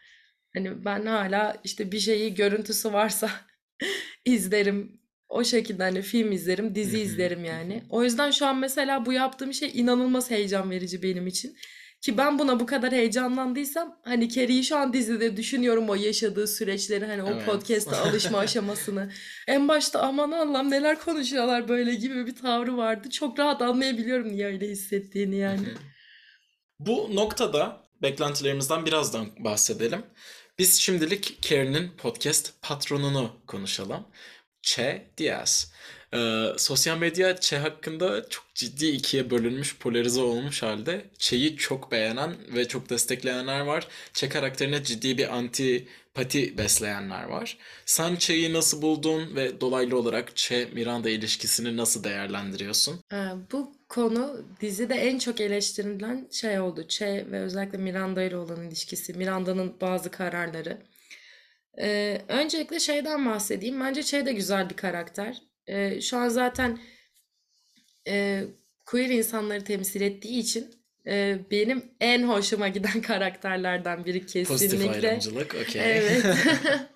Hani 0.56 0.86
ben 0.86 1.06
hala 1.06 1.58
işte 1.64 1.92
bir 1.92 2.00
şeyi 2.00 2.36
görüntüsü 2.36 2.94
varsa 2.94 3.30
izlerim. 4.26 5.00
O 5.30 5.44
şekilde 5.44 5.84
hani 5.84 6.02
film 6.02 6.32
izlerim, 6.32 6.76
dizi 6.76 7.00
izlerim 7.00 7.46
yani. 7.46 7.84
O 7.90 8.04
yüzden 8.04 8.32
şu 8.32 8.46
an 8.46 8.58
mesela 8.58 9.06
bu 9.06 9.14
yaptığım 9.14 9.54
şey 9.54 9.72
inanılmaz 9.74 10.32
heyecan 10.32 10.72
verici 10.72 11.04
benim 11.04 11.28
için. 11.28 11.58
Ki 12.04 12.18
ben 12.18 12.40
buna 12.40 12.60
bu 12.60 12.66
kadar 12.66 12.92
heyecanlandıysam 12.92 14.00
hani 14.04 14.30
Carrie'yi 14.30 14.64
şu 14.64 14.78
an 14.78 14.94
dizide 14.94 15.38
düşünüyorum 15.38 15.90
o 15.90 15.96
yaşadığı 15.96 16.48
süreçleri 16.48 17.06
hani 17.06 17.24
o 17.24 17.32
Evet. 17.32 17.46
podcast'a 17.46 18.02
alışma 18.10 18.38
aşamasını. 18.38 19.12
En 19.48 19.68
başta 19.68 20.02
aman 20.02 20.32
Allah'ım 20.32 20.72
neler 20.72 21.00
konuşuyorlar 21.00 21.68
böyle 21.68 21.96
gibi 21.96 22.26
bir 22.26 22.36
tavrı 22.36 22.78
vardı. 22.78 23.10
Çok 23.10 23.40
rahat 23.40 23.62
anlayabiliyorum 23.62 24.32
niye 24.32 24.46
öyle 24.46 24.68
hissettiğini 24.68 25.36
yani. 25.36 25.68
Bu 26.80 27.16
noktada 27.16 27.82
beklentilerimizden 28.02 28.86
birazdan 28.86 29.28
bahsedelim. 29.40 30.06
Biz 30.60 30.74
şimdilik 30.82 31.40
Karen'in 31.50 31.90
podcast 31.98 32.62
patronunu 32.62 33.32
konuşalım. 33.48 34.08
Che 34.62 35.12
Diaz. 35.18 35.74
Ee, 36.14 36.46
sosyal 36.58 36.98
medya 36.98 37.36
Che 37.40 37.58
hakkında 37.58 38.30
çok 38.30 38.46
ciddi 38.56 38.86
ikiye 38.88 39.30
bölünmüş, 39.32 39.78
polarize 39.78 40.22
olmuş 40.22 40.64
halde. 40.64 41.06
Che'yi 41.18 41.58
çok 41.58 41.92
beğenen 41.92 42.36
ve 42.56 42.68
çok 42.68 42.90
destekleyenler 42.90 43.60
var. 43.60 43.88
Che 44.14 44.30
karakterine 44.30 44.84
ciddi 44.84 45.18
bir 45.18 45.36
antipati 45.36 46.58
besleyenler 46.58 47.24
var. 47.24 47.58
Sen 47.86 48.16
Che'yi 48.16 48.54
nasıl 48.54 48.82
buldun 48.82 49.36
ve 49.36 49.62
dolaylı 49.62 49.98
olarak 49.98 50.36
Che-Miranda 50.36 51.10
ilişkisini 51.10 51.78
nasıl 51.78 52.04
değerlendiriyorsun? 52.04 53.00
Ee, 53.14 53.16
bu 53.52 53.72
konu 53.90 54.46
dizide 54.62 54.96
en 54.96 55.20
çok 55.20 55.42
eleştirilen 55.42 56.28
şey 56.32 56.60
oldu. 56.60 56.86
Che 56.88 57.26
ve 57.32 57.40
özellikle 57.40 57.78
Miranda 57.78 58.24
ile 58.24 58.38
olan 58.38 58.68
ilişkisi, 58.68 59.14
Miranda'nın 59.14 59.82
bazı 59.82 60.12
kararları. 60.12 60.78
Ee, 61.78 62.22
öncelikle 62.28 62.80
şeyden 62.80 63.26
bahsedeyim. 63.26 63.82
Bence 63.82 64.04
Che 64.04 64.26
de 64.26 64.34
güzel 64.34 64.70
bir 64.70 64.76
karakter. 64.76 65.53
Ee, 65.68 66.02
şu 66.02 66.18
an 66.18 66.30
zaten 66.30 66.80
e, 68.08 68.44
queer 68.86 69.10
insanları 69.10 69.64
temsil 69.64 70.02
ettiği 70.02 70.40
için 70.40 70.76
e, 71.08 71.40
benim 71.52 71.84
en 72.02 72.24
hoşuma 72.24 72.68
giden 72.68 73.02
karakterlerden 73.08 74.06
biri 74.06 74.20
Pozitif 74.20 74.34
kesinlikle. 74.44 75.08
ayrımcılık, 75.10 75.56
okey. 75.56 75.82
Evet. 75.82 76.26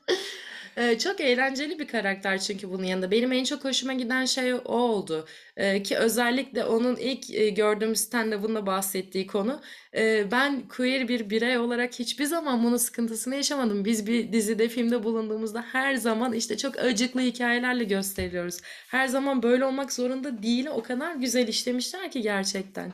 Ee, 0.78 0.98
Çok 0.98 1.22
eğlenceli 1.22 1.80
bir 1.80 1.88
karakter 1.88 2.38
çünkü 2.40 2.70
bunun 2.72 2.84
yanında. 2.84 3.12
Benim 3.12 3.32
en 3.32 3.44
çok 3.44 3.64
hoşuma 3.66 3.94
giden 3.94 4.26
şey 4.26 4.54
o 4.54 4.60
oldu. 4.64 5.28
Ee, 5.58 5.84
ki 5.84 5.98
özellikle 5.98 6.66
onun 6.66 6.96
ilk 6.96 7.32
e, 7.32 7.50
gördüğüm 7.50 7.92
stand-up'ında 7.96 8.66
bahsettiği 8.66 9.28
konu. 9.28 9.62
Ee, 9.96 10.32
ben 10.32 10.68
queer 10.68 11.08
bir 11.08 11.30
birey 11.30 11.58
olarak 11.58 11.94
hiçbir 12.00 12.26
zaman 12.26 12.64
bunun 12.64 12.78
sıkıntısını 12.78 13.36
yaşamadım. 13.36 13.86
Biz 13.86 14.08
bir 14.08 14.34
dizide, 14.34 14.70
filmde 14.70 15.04
bulunduğumuzda 15.04 15.62
her 15.62 15.96
zaman 15.96 16.34
işte 16.34 16.58
çok 16.58 16.80
acıklı 16.80 17.22
hikayelerle 17.22 17.84
gösteriyoruz. 17.84 18.58
Her 18.88 19.08
zaman 19.08 19.44
böyle 19.44 19.66
olmak 19.66 19.94
zorunda 19.94 20.44
değil. 20.44 20.68
O 20.68 20.84
kadar 20.84 21.16
güzel 21.16 21.48
işlemişler 21.48 22.12
ki 22.12 22.22
gerçekten. 22.22 22.94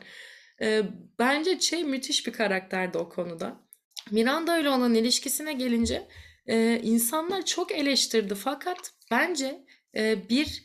Ee, 0.61 0.81
bence 1.19 1.59
şey 1.59 1.83
müthiş 1.83 2.27
bir 2.27 2.33
karakterdi 2.33 2.97
o 2.97 3.09
konuda. 3.09 3.55
Miranda 4.11 4.57
ile 4.57 4.69
olan 4.69 4.93
ilişkisine 4.93 5.53
gelince 5.53 6.07
e, 6.47 6.79
insanlar 6.83 7.45
çok 7.45 7.71
eleştirdi 7.71 8.35
fakat 8.35 8.93
bence 9.11 9.65
e, 9.95 10.29
bir 10.29 10.63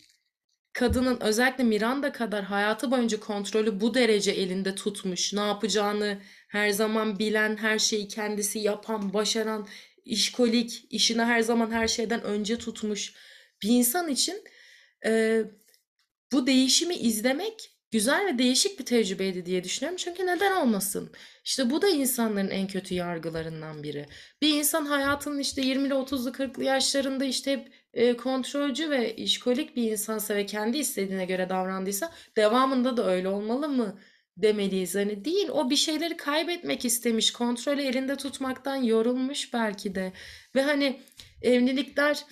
kadının 0.73 1.21
özellikle 1.21 1.65
Miranda 1.65 2.13
kadar 2.13 2.45
hayatı 2.45 2.91
boyunca 2.91 3.21
kontrolü 3.21 3.81
bu 3.81 3.95
derece 3.95 4.31
elinde 4.31 4.75
tutmuş, 4.75 5.33
ne 5.33 5.41
yapacağını 5.41 6.19
her 6.49 6.71
zaman 6.71 7.19
bilen, 7.19 7.57
her 7.57 7.79
şeyi 7.79 8.09
kendisi 8.09 8.59
yapan, 8.59 9.15
başaran, 9.15 9.69
işkolik, 10.05 10.87
işini 10.91 11.23
her 11.23 11.41
zaman 11.41 11.71
her 11.71 11.89
şeyden 11.89 12.23
önce 12.23 12.59
tutmuş 12.59 13.15
bir 13.63 13.69
insan 13.69 14.09
için 14.09 14.45
e, 15.07 15.43
bu 16.33 16.47
değişimi 16.47 16.95
izlemek 16.95 17.78
güzel 17.91 18.27
ve 18.27 18.39
değişik 18.39 18.79
bir 18.81 18.85
tecrübeydi 18.85 19.47
diye 19.47 19.65
düşünüyorum. 19.65 19.97
Çünkü 19.97 20.27
neden 20.27 20.57
olmasın? 20.57 21.13
İşte 21.45 21.71
bu 21.71 21.83
da 21.83 21.89
insanların 21.89 22.51
en 22.51 22.67
kötü 22.69 22.95
yargılarından 22.95 23.83
biri. 23.83 24.07
Bir 24.43 24.55
insan 24.55 24.85
hayatının 24.87 25.39
işte 25.39 25.63
20'li 25.63 25.95
30'lu 25.95 26.31
40'lı 26.31 26.65
yaşlarında 26.65 27.25
işte 27.25 27.53
hep 27.53 27.73
e, 27.95 28.17
kontrolcü 28.17 28.91
ve 28.91 29.17
işkolik 29.17 29.77
bir 29.77 29.91
insansa 29.91 30.35
ve 30.35 30.47
kendi 30.47 30.79
istediğine 30.79 31.25
göre 31.25 31.49
davrandıysa 31.49 32.13
devamında 32.37 32.97
da 32.97 33.11
öyle 33.11 33.29
olmalı 33.29 33.69
mı 33.69 33.99
demeliyiz. 34.37 34.95
Hani 34.95 35.25
değil 35.25 35.49
o 35.49 35.71
bir 35.71 35.77
şeyleri 35.77 36.17
kaybetmek 36.17 36.85
istemiş, 36.85 37.33
kontrolü 37.33 37.83
elinde 37.83 38.17
tutmaktan 38.17 38.77
yorulmuş 38.77 39.55
belki 39.55 39.95
de. 39.95 40.13
Ve 40.55 40.63
hani 40.63 41.01
evlilikler 41.43 42.25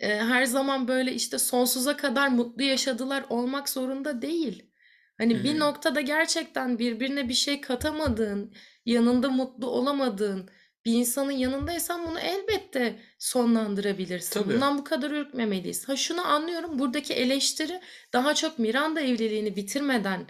e, 0.00 0.08
her 0.08 0.44
zaman 0.44 0.88
böyle 0.88 1.12
işte 1.12 1.38
sonsuza 1.38 1.96
kadar 1.96 2.28
mutlu 2.28 2.62
yaşadılar 2.62 3.24
olmak 3.28 3.68
zorunda 3.68 4.22
değil. 4.22 4.70
Hani 5.18 5.38
Hı 5.38 5.44
bir 5.44 5.58
noktada 5.58 6.00
gerçekten 6.00 6.78
birbirine 6.78 7.28
bir 7.28 7.34
şey 7.34 7.60
katamadığın, 7.60 8.54
yanında 8.86 9.30
mutlu 9.30 9.66
olamadığın 9.66 10.50
bir 10.84 10.92
insanın 10.92 11.30
yanındaysan 11.32 12.06
bunu 12.06 12.20
elbette 12.20 13.00
sonlandırabilirsin. 13.18 14.40
Tabii. 14.42 14.54
Bundan 14.54 14.78
bu 14.78 14.84
kadar 14.84 15.10
ürkmemeliyiz. 15.10 15.88
Ha 15.88 15.96
şunu 15.96 16.26
anlıyorum, 16.26 16.78
buradaki 16.78 17.14
eleştiri 17.14 17.80
daha 18.12 18.34
çok 18.34 18.58
Miranda 18.58 19.00
evliliğini 19.00 19.56
bitirmeden 19.56 20.26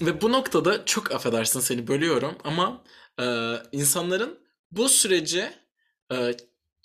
Ve 0.00 0.20
bu 0.20 0.32
noktada 0.32 0.84
çok 0.84 1.12
affedersin 1.12 1.60
seni 1.60 1.86
bölüyorum 1.88 2.38
ama 2.44 2.84
e, 3.20 3.24
insanların 3.72 4.38
bu 4.70 4.88
süreci 4.88 5.44
e, 6.12 6.32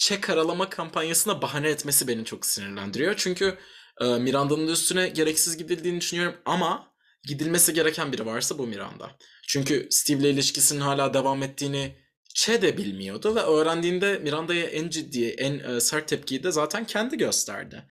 çek 0.01 0.29
aralama 0.29 0.69
kampanyasına 0.69 1.41
bahane 1.41 1.69
etmesi 1.69 2.07
beni 2.07 2.25
çok 2.25 2.45
sinirlendiriyor. 2.45 3.13
Çünkü 3.17 3.57
e, 4.01 4.05
Miranda'nın 4.05 4.67
üstüne 4.67 5.07
gereksiz 5.07 5.57
gidildiğini 5.57 6.01
düşünüyorum 6.01 6.37
ama 6.45 6.93
gidilmesi 7.23 7.73
gereken 7.73 8.11
biri 8.11 8.25
varsa 8.25 8.57
bu 8.57 8.67
Miranda. 8.67 9.11
Çünkü 9.47 9.87
Steve'le 9.91 10.29
ilişkisinin 10.33 10.79
hala 10.79 11.13
devam 11.13 11.43
ettiğini 11.43 11.95
Che 12.33 12.61
de 12.61 12.77
bilmiyordu 12.77 13.35
ve 13.35 13.39
öğrendiğinde 13.39 14.19
Miranda'ya 14.19 14.65
en 14.65 14.89
ciddi, 14.89 15.27
en 15.27 15.59
e, 15.59 15.81
sert 15.81 16.07
tepkiyi 16.07 16.43
de 16.43 16.51
zaten 16.51 16.85
kendi 16.85 17.17
gösterdi. 17.17 17.83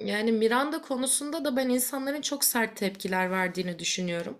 Yani 0.00 0.32
Miranda 0.32 0.82
konusunda 0.82 1.44
da 1.44 1.56
ben 1.56 1.68
insanların 1.68 2.20
çok 2.20 2.44
sert 2.44 2.76
tepkiler 2.76 3.30
verdiğini 3.30 3.78
düşünüyorum. 3.78 4.38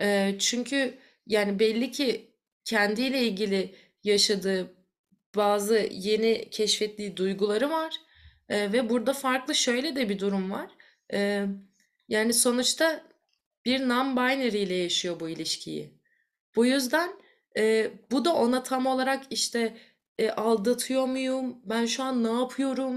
Ee, 0.00 0.34
çünkü 0.38 0.98
yani 1.26 1.58
belli 1.58 1.90
ki 1.90 2.30
kendiyle 2.64 3.22
ilgili 3.22 3.74
yaşadığı 4.04 4.81
bazı 5.36 5.88
yeni 5.90 6.50
keşfettiği 6.50 7.16
duyguları 7.16 7.70
var. 7.70 7.94
Ee, 8.48 8.72
ve 8.72 8.90
burada 8.90 9.12
farklı 9.12 9.54
şöyle 9.54 9.96
de 9.96 10.08
bir 10.08 10.18
durum 10.18 10.50
var. 10.50 10.70
Ee, 11.12 11.46
yani 12.08 12.32
sonuçta 12.32 13.02
bir 13.64 13.80
non-binary 13.80 14.56
ile 14.56 14.74
yaşıyor 14.74 15.20
bu 15.20 15.28
ilişkiyi. 15.28 15.90
Bu 16.56 16.66
yüzden 16.66 17.10
e, 17.56 17.90
bu 18.10 18.24
da 18.24 18.34
ona 18.34 18.62
tam 18.62 18.86
olarak 18.86 19.24
işte 19.30 19.76
e, 20.18 20.30
aldatıyor 20.30 21.06
muyum? 21.06 21.56
Ben 21.64 21.86
şu 21.86 22.02
an 22.02 22.24
ne 22.24 22.32
yapıyorum? 22.40 22.96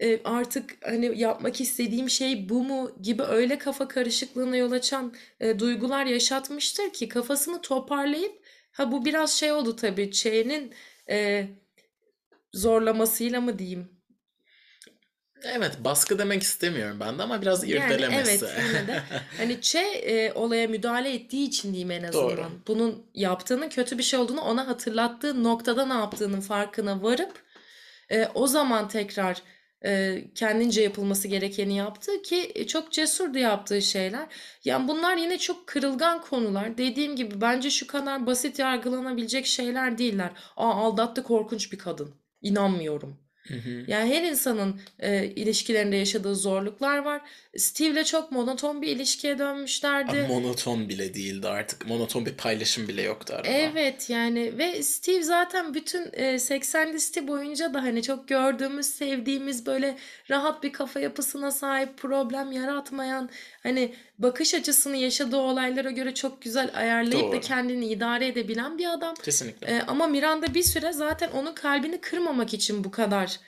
E, 0.00 0.22
artık 0.24 0.76
hani 0.84 1.18
yapmak 1.18 1.60
istediğim 1.60 2.10
şey 2.10 2.48
bu 2.48 2.64
mu 2.64 2.92
gibi 3.02 3.22
öyle 3.22 3.58
kafa 3.58 3.88
karışıklığına 3.88 4.56
yol 4.56 4.72
açan 4.72 5.14
e, 5.40 5.58
duygular 5.58 6.06
yaşatmıştır 6.06 6.92
ki 6.92 7.08
kafasını 7.08 7.60
toparlayıp 7.60 8.44
ha 8.72 8.92
bu 8.92 9.04
biraz 9.04 9.32
şey 9.32 9.52
oldu 9.52 9.76
tabii 9.76 10.10
Çey'nin 10.10 10.72
e, 11.10 11.48
zorlamasıyla 12.54 13.40
mı 13.40 13.58
diyeyim 13.58 14.00
Evet, 15.44 15.72
baskı 15.84 16.18
demek 16.18 16.42
istemiyorum 16.42 16.96
ben 17.00 17.18
de 17.18 17.22
ama 17.22 17.42
biraz 17.42 17.68
Yani 17.68 17.84
irdelemesi. 17.94 18.46
evet 18.46 18.58
yine 18.68 18.86
de 18.86 19.02
hani 19.36 19.60
Che 19.60 19.78
e, 19.80 20.32
olaya 20.32 20.68
müdahale 20.68 21.14
ettiği 21.14 21.48
için 21.48 21.72
diyeyim 21.72 21.90
en 21.90 22.02
azından. 22.02 22.36
Doğru. 22.36 22.46
Bunun 22.66 23.06
yaptığının 23.14 23.68
kötü 23.68 23.98
bir 23.98 24.02
şey 24.02 24.20
olduğunu 24.20 24.40
ona 24.40 24.66
hatırlattığı 24.68 25.44
noktada 25.44 25.86
ne 25.86 25.94
yaptığının 25.94 26.40
farkına 26.40 27.02
varıp 27.02 27.42
e, 28.10 28.26
o 28.34 28.46
zaman 28.46 28.88
tekrar 28.88 29.42
e, 29.84 30.24
kendince 30.34 30.82
yapılması 30.82 31.28
gerekeni 31.28 31.76
yaptı 31.76 32.22
ki 32.22 32.52
e, 32.54 32.66
çok 32.66 32.92
cesurdu 32.92 33.38
yaptığı 33.38 33.82
şeyler. 33.82 34.26
Yani 34.64 34.88
bunlar 34.88 35.16
yine 35.16 35.38
çok 35.38 35.66
kırılgan 35.66 36.20
konular. 36.22 36.78
Dediğim 36.78 37.16
gibi 37.16 37.40
bence 37.40 37.70
şu 37.70 37.86
kadar 37.86 38.26
basit 38.26 38.58
yargılanabilecek 38.58 39.46
şeyler 39.46 39.98
değiller. 39.98 40.30
Aa 40.56 40.74
aldattı 40.74 41.22
korkunç 41.22 41.72
bir 41.72 41.78
kadın. 41.78 42.14
İnanmıyorum. 42.42 43.19
Hı 43.48 43.54
hı. 43.54 43.84
Yani 43.86 44.14
her 44.14 44.22
insanın 44.22 44.80
e, 44.98 45.24
ilişkilerinde 45.26 45.96
yaşadığı 45.96 46.36
zorluklar 46.36 46.98
var. 46.98 47.20
Steve'le 47.56 48.04
çok 48.04 48.32
monoton 48.32 48.82
bir 48.82 48.88
ilişkiye 48.88 49.34
Ama 49.34 49.44
dönmüşlerdi. 49.44 50.26
monoton 50.28 50.88
bile 50.88 51.14
değildi 51.14 51.48
artık. 51.48 51.86
Monoton 51.86 52.26
bir 52.26 52.34
paylaşım 52.34 52.88
bile 52.88 53.02
yoktu 53.02 53.34
arada. 53.34 53.48
Evet 53.48 54.10
yani 54.10 54.58
ve 54.58 54.82
Steve 54.82 55.22
zaten 55.22 55.74
bütün 55.74 56.10
e, 56.12 56.38
80 56.38 56.92
listi 56.92 57.28
boyunca 57.28 57.74
da 57.74 57.82
hani 57.82 58.02
çok 58.02 58.28
gördüğümüz, 58.28 58.86
sevdiğimiz 58.86 59.66
böyle 59.66 59.98
rahat 60.30 60.62
bir 60.62 60.72
kafa 60.72 61.00
yapısına 61.00 61.50
sahip, 61.50 61.98
problem 61.98 62.52
yaratmayan, 62.52 63.30
hani 63.62 63.94
bakış 64.22 64.54
açısını 64.54 64.96
yaşadığı 64.96 65.36
olaylara 65.36 65.90
göre 65.90 66.14
çok 66.14 66.42
güzel 66.42 66.70
ayarlayıp 66.74 67.28
da 67.28 67.32
Doğru. 67.32 67.40
kendini 67.40 67.86
idare 67.86 68.26
edebilen 68.26 68.78
bir 68.78 68.92
adam. 68.92 69.14
Kesinlikle. 69.14 69.66
E, 69.66 69.82
ama 69.86 70.06
Miranda 70.06 70.54
bir 70.54 70.62
süre 70.62 70.92
zaten 70.92 71.30
onun 71.30 71.54
kalbini 71.54 72.00
kırmamak 72.00 72.54
için 72.54 72.84
bu 72.84 72.90
kadar 72.90 73.40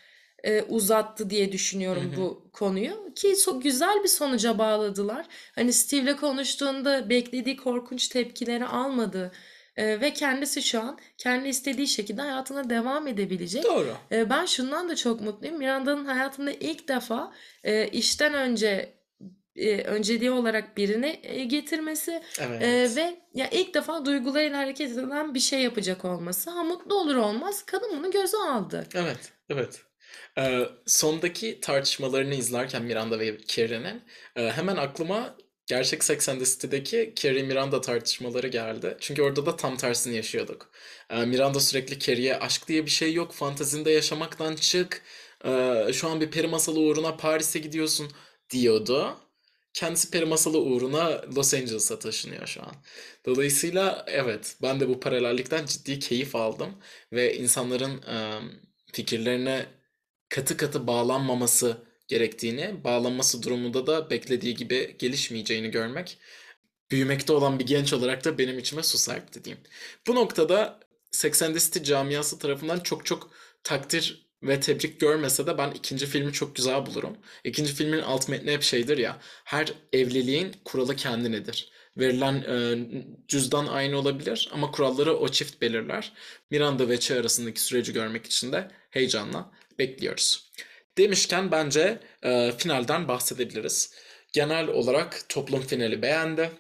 e, 0.45 0.63
uzattı 0.63 1.31
diye 1.31 1.53
düşünüyorum 1.53 2.13
hı. 2.13 2.17
bu 2.17 2.51
konuyu 2.53 3.15
ki 3.15 3.29
so- 3.29 3.63
güzel 3.63 4.03
bir 4.03 4.09
sonuca 4.09 4.59
bağladılar. 4.59 5.27
Hani 5.55 5.73
Steve'le 5.73 6.17
konuştuğunda 6.17 7.11
beklediği 7.11 7.57
korkunç 7.57 8.09
tepkileri 8.09 8.67
almadı 8.67 9.33
E, 9.77 10.01
ve 10.01 10.13
kendisi 10.13 10.63
şu 10.63 10.81
an 10.81 10.99
kendi 11.19 11.49
istediği 11.49 11.87
şekilde 11.89 12.23
hayatına 12.23 12.71
devam 12.71 13.09
edebilecek. 13.09 13.65
Doğru. 13.65 13.95
E, 14.13 14.31
ben 14.31 14.47
şundan 14.47 14.89
da 14.89 14.97
çok 14.97 15.21
mutluyum. 15.21 15.59
Miranda'nın 15.59 16.05
hayatında 16.05 16.51
ilk 16.51 16.89
defa 16.89 17.33
e, 17.65 17.89
işten 17.89 18.35
önce 18.35 19.02
e, 19.57 19.83
önceliği 19.83 20.31
olarak 20.31 20.77
birini 20.77 21.21
e, 21.23 21.45
getirmesi 21.45 22.23
Evet. 22.39 22.71
ve 22.97 23.21
ya 23.35 23.51
ilk 23.51 23.75
defa 23.75 24.05
duygularıyla 24.05 24.59
hareket 24.59 24.91
eden 24.93 25.35
bir 25.35 25.41
şey 25.41 25.61
yapacak 25.63 26.05
olması. 26.05 26.51
Ha 26.51 26.63
mutlu 26.65 26.95
olur 26.95 27.17
olmaz 27.17 27.63
kadın 27.67 27.99
bunu 27.99 28.11
göze 28.11 28.37
aldı. 28.37 28.89
Evet, 28.95 29.33
evet. 29.51 29.83
Ee, 30.39 30.61
sondaki 30.87 31.61
tartışmalarını 31.61 32.35
izlerken 32.35 32.83
Miranda 32.83 33.19
ve 33.21 33.39
Carrie'nin 33.47 34.03
e, 34.37 34.51
hemen 34.51 34.77
aklıma 34.77 35.37
gerçek 35.67 36.05
Sex 36.05 36.29
and 36.29 36.39
the 36.39 36.45
City'deki 36.45 37.13
Carrie 37.17 37.43
Miranda 37.43 37.81
tartışmaları 37.81 38.49
geldi. 38.49 38.97
Çünkü 39.01 39.23
orada 39.23 39.47
da 39.47 39.57
tam 39.57 39.77
tersini 39.77 40.17
yaşıyorduk. 40.17 40.71
Ee, 41.11 41.25
Miranda 41.25 41.61
sürekli 41.61 41.99
Carrie'ye 41.99 42.37
aşk 42.39 42.69
diye 42.69 42.87
bir 42.87 42.91
şey 42.91 43.15
yok, 43.15 43.33
fantazinde 43.33 43.91
yaşamaktan 43.91 44.57
çık, 44.57 45.03
Ee, 45.45 45.93
şu 45.93 46.09
an 46.09 46.21
bir 46.21 46.31
peri 46.31 46.47
masalı 46.47 46.81
uğruna 46.81 47.17
Paris'e 47.17 47.59
gidiyorsun 47.59 48.13
diyordu. 48.51 49.17
Kendisi 49.73 50.11
peri 50.11 50.25
masalı 50.25 50.59
uğruna 50.61 51.23
Los 51.37 51.55
Angeles'a 51.55 51.99
taşınıyor 51.99 52.47
şu 52.47 52.63
an. 52.63 52.73
Dolayısıyla 53.27 54.05
evet 54.09 54.57
ben 54.63 54.81
de 54.81 54.89
bu 54.89 55.01
paralellikten 55.01 55.67
ciddi 55.67 55.99
keyif 55.99 56.37
aldım 56.37 56.79
ve 57.13 57.37
insanların 57.37 58.03
e, 58.03 58.41
fikirlerine 58.93 59.67
katı 60.29 60.57
katı 60.57 60.87
bağlanmaması 60.87 61.77
gerektiğini, 62.09 62.85
bağlanması 62.85 63.43
durumunda 63.43 63.87
da 63.87 64.11
beklediği 64.11 64.55
gibi 64.55 64.97
gelişmeyeceğini 64.99 65.71
görmek 65.71 66.19
büyümekte 66.91 67.33
olan 67.33 67.59
bir 67.59 67.67
genç 67.67 67.93
olarak 67.93 68.25
da 68.25 68.39
benim 68.39 68.59
içime 68.59 68.83
su 68.83 68.99
serpti 68.99 69.45
diyeyim. 69.45 69.65
Bu 70.07 70.15
noktada 70.15 70.81
Sex 71.11 71.43
and 71.43 71.55
the 71.55 71.61
City 71.61 71.83
camiası 71.83 72.39
tarafından 72.39 72.81
çok 72.81 73.07
çok 73.07 73.31
takdir 73.65 74.32
ve 74.43 74.61
tebrik 74.61 75.01
görmese 75.01 75.47
de 75.47 75.59
ben 75.59 75.71
ikinci 75.71 76.07
filmi 76.07 76.33
çok 76.33 76.57
güzel 76.57 76.87
bulurum. 76.87 77.17
İkinci 77.45 77.75
filmin 77.75 77.99
alt 77.99 78.29
metni 78.29 78.53
hep 78.53 78.63
şeydir 78.63 78.99
ya, 78.99 79.19
her 79.45 79.73
evliliğin 79.93 80.53
kuralı 80.65 80.97
kendinedir. 80.97 81.73
Verilen 81.97 82.35
e, 82.35 82.79
cüzdan 83.29 83.67
aynı 83.67 83.99
olabilir 83.99 84.51
ama 84.53 84.71
kuralları 84.71 85.17
o 85.17 85.29
çift 85.29 85.61
belirler. 85.63 86.13
Miranda 86.51 86.89
ve 86.89 87.01
Che 87.01 87.21
arasındaki 87.21 87.61
süreci 87.61 87.93
görmek 87.93 88.27
için 88.27 88.53
de 88.53 88.71
heyecanla 88.91 89.51
bekliyoruz. 89.79 90.51
Demişken 90.99 91.51
bence 91.51 91.99
e, 92.23 92.53
finalden 92.59 93.09
bahsedebiliriz. 93.09 93.95
Genel 94.33 94.69
olarak 94.69 95.29
toplum 95.29 95.63
finali 95.63 96.03
beğendi. 96.03 96.51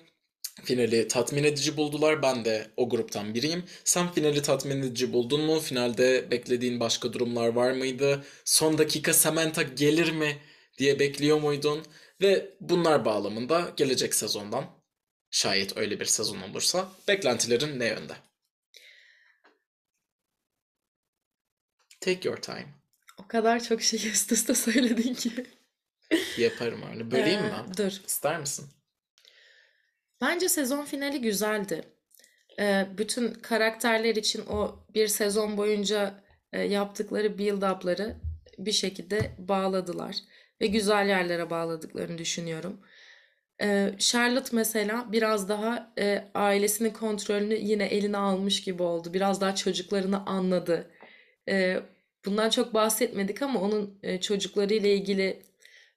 Finali 0.65 1.09
tatmin 1.09 1.45
edici 1.45 1.77
buldular. 1.77 2.23
Ben 2.23 2.45
de 2.45 2.71
o 2.77 2.88
gruptan 2.88 3.35
biriyim. 3.35 3.65
Sen 3.85 4.12
finali 4.12 4.43
tatmin 4.43 4.83
edici 4.83 5.12
buldun 5.12 5.41
mu? 5.41 5.61
Finalde 5.61 6.31
beklediğin 6.31 6.81
başka 6.81 7.12
durumlar 7.12 7.49
var 7.49 7.71
mıydı? 7.73 8.25
Son 8.45 8.79
dakika 8.79 9.12
Samantha 9.15 9.62
gelir 9.62 10.12
mi 10.12 10.38
diye 10.79 10.99
bekliyor 10.99 11.41
muydun? 11.41 11.83
Ve 12.21 12.51
bunlar 12.61 13.05
bağlamında 13.05 13.73
gelecek 13.77 14.15
sezondan 14.15 14.67
şayet 15.31 15.77
öyle 15.77 16.01
bir 16.01 16.05
sezon 16.05 16.41
olursa 16.43 16.93
beklentilerin 17.09 17.79
ne 17.79 17.87
yönde? 17.87 18.12
Take 22.01 22.29
your 22.29 22.37
time. 22.37 22.67
O 23.19 23.29
kadar 23.29 23.65
çok 23.65 23.83
şey 23.83 24.09
üst 24.09 24.33
üste 24.33 24.55
söyledin 24.55 25.15
ki. 25.15 25.47
Yaparım 26.38 26.83
öyle. 26.93 27.11
Böleyim 27.11 27.41
mi? 27.41 27.53
Ee, 27.73 27.77
dur. 27.77 27.93
İster 28.07 28.41
misin? 28.41 28.69
Bence 30.23 30.49
sezon 30.49 30.85
finali 30.85 31.21
güzeldi. 31.21 31.83
Ee, 32.59 32.87
bütün 32.99 33.35
karakterler 33.35 34.17
için 34.17 34.47
o 34.47 34.85
bir 34.95 35.09
sezon 35.09 35.57
boyunca 35.57 36.25
e, 36.53 36.63
yaptıkları 36.63 37.39
build-up'ları 37.39 38.17
bir 38.59 38.73
şekilde 38.73 39.31
bağladılar. 39.39 40.17
Ve 40.61 40.67
güzel 40.67 41.09
yerlere 41.09 41.51
bağladıklarını 41.51 42.19
düşünüyorum. 42.19 42.81
Ee, 43.63 43.95
Charlotte 43.99 44.57
mesela 44.57 45.13
biraz 45.13 45.49
daha 45.49 45.93
e, 45.99 46.25
ailesinin 46.35 46.91
kontrolünü 46.91 47.55
yine 47.55 47.85
eline 47.85 48.17
almış 48.17 48.63
gibi 48.63 48.83
oldu. 48.83 49.15
Biraz 49.15 49.41
daha 49.41 49.55
çocuklarını 49.55 50.27
anladı. 50.27 50.91
Ee, 51.49 51.81
bundan 52.25 52.51
çok 52.51 52.75
bahsetmedik 52.75 53.43
ama 53.43 53.61
onun 53.61 53.99
e, 54.03 54.21
çocuklarıyla 54.21 54.89
ilgili 54.89 55.43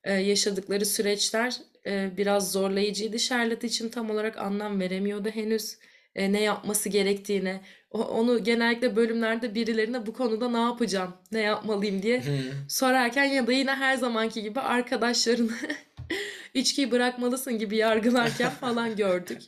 e, 0.04 0.14
yaşadıkları 0.14 0.86
süreçler 0.86 1.58
e, 1.88 2.18
biraz 2.18 2.52
zorlayıcıydı. 2.52 3.20
Charlotte 3.20 3.68
için 3.68 3.90
tam 3.90 4.10
olarak 4.10 4.38
anlam 4.38 4.80
veremiyordu 4.80 5.30
henüz 5.30 5.78
e, 6.16 6.32
ne 6.34 6.42
yapması 6.42 6.90
gerektiğine. 6.90 7.62
O- 7.92 8.04
onu 8.04 8.44
genellikle 8.44 8.96
bölümlerde 8.96 9.56
birilerine 9.56 10.06
bu 10.06 10.14
konuda 10.14 10.50
ne 10.50 10.62
yapacağım, 10.62 11.14
ne 11.32 11.42
yapmalıyım 11.42 12.02
diye 12.02 12.24
sorarken 12.70 13.24
ya 13.24 13.48
da 13.48 13.52
yine 13.52 13.72
her 13.76 13.96
zamanki 13.98 14.44
gibi 14.44 14.60
arkadaşlarını 14.60 15.52
içkiyi 16.54 16.92
bırakmalısın 16.92 17.60
gibi 17.60 17.78
yargılarken 17.78 18.50
falan 18.62 18.96
gördük. 18.96 19.42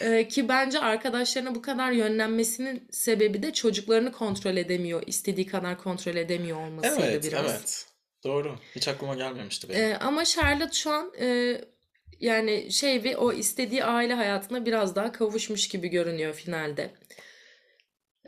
Ee, 0.00 0.28
ki 0.28 0.48
bence 0.48 0.78
arkadaşlarına 0.78 1.54
bu 1.54 1.62
kadar 1.62 1.90
yönlenmesinin 1.92 2.88
sebebi 2.90 3.42
de 3.42 3.52
çocuklarını 3.52 4.12
kontrol 4.12 4.56
edemiyor, 4.56 5.02
istediği 5.06 5.46
kadar 5.46 5.78
kontrol 5.78 6.16
edemiyor 6.16 6.66
olmasıydı 6.66 7.02
Evet, 7.06 7.24
biraz. 7.24 7.50
evet. 7.50 7.86
Doğru. 8.26 8.56
Hiç 8.76 8.88
aklıma 8.88 9.14
gelmemişti 9.14 9.68
benim. 9.68 9.80
Ee, 9.80 9.96
ama 9.96 10.24
Charlotte 10.24 10.72
şu 10.72 10.90
an 10.90 11.12
e, 11.20 11.60
yani 12.20 12.72
şey 12.72 13.04
ve 13.04 13.16
o 13.16 13.32
istediği 13.32 13.84
aile 13.84 14.14
hayatına 14.14 14.66
biraz 14.66 14.96
daha 14.96 15.12
kavuşmuş 15.12 15.68
gibi 15.68 15.88
görünüyor 15.88 16.34
finalde. 16.34 16.90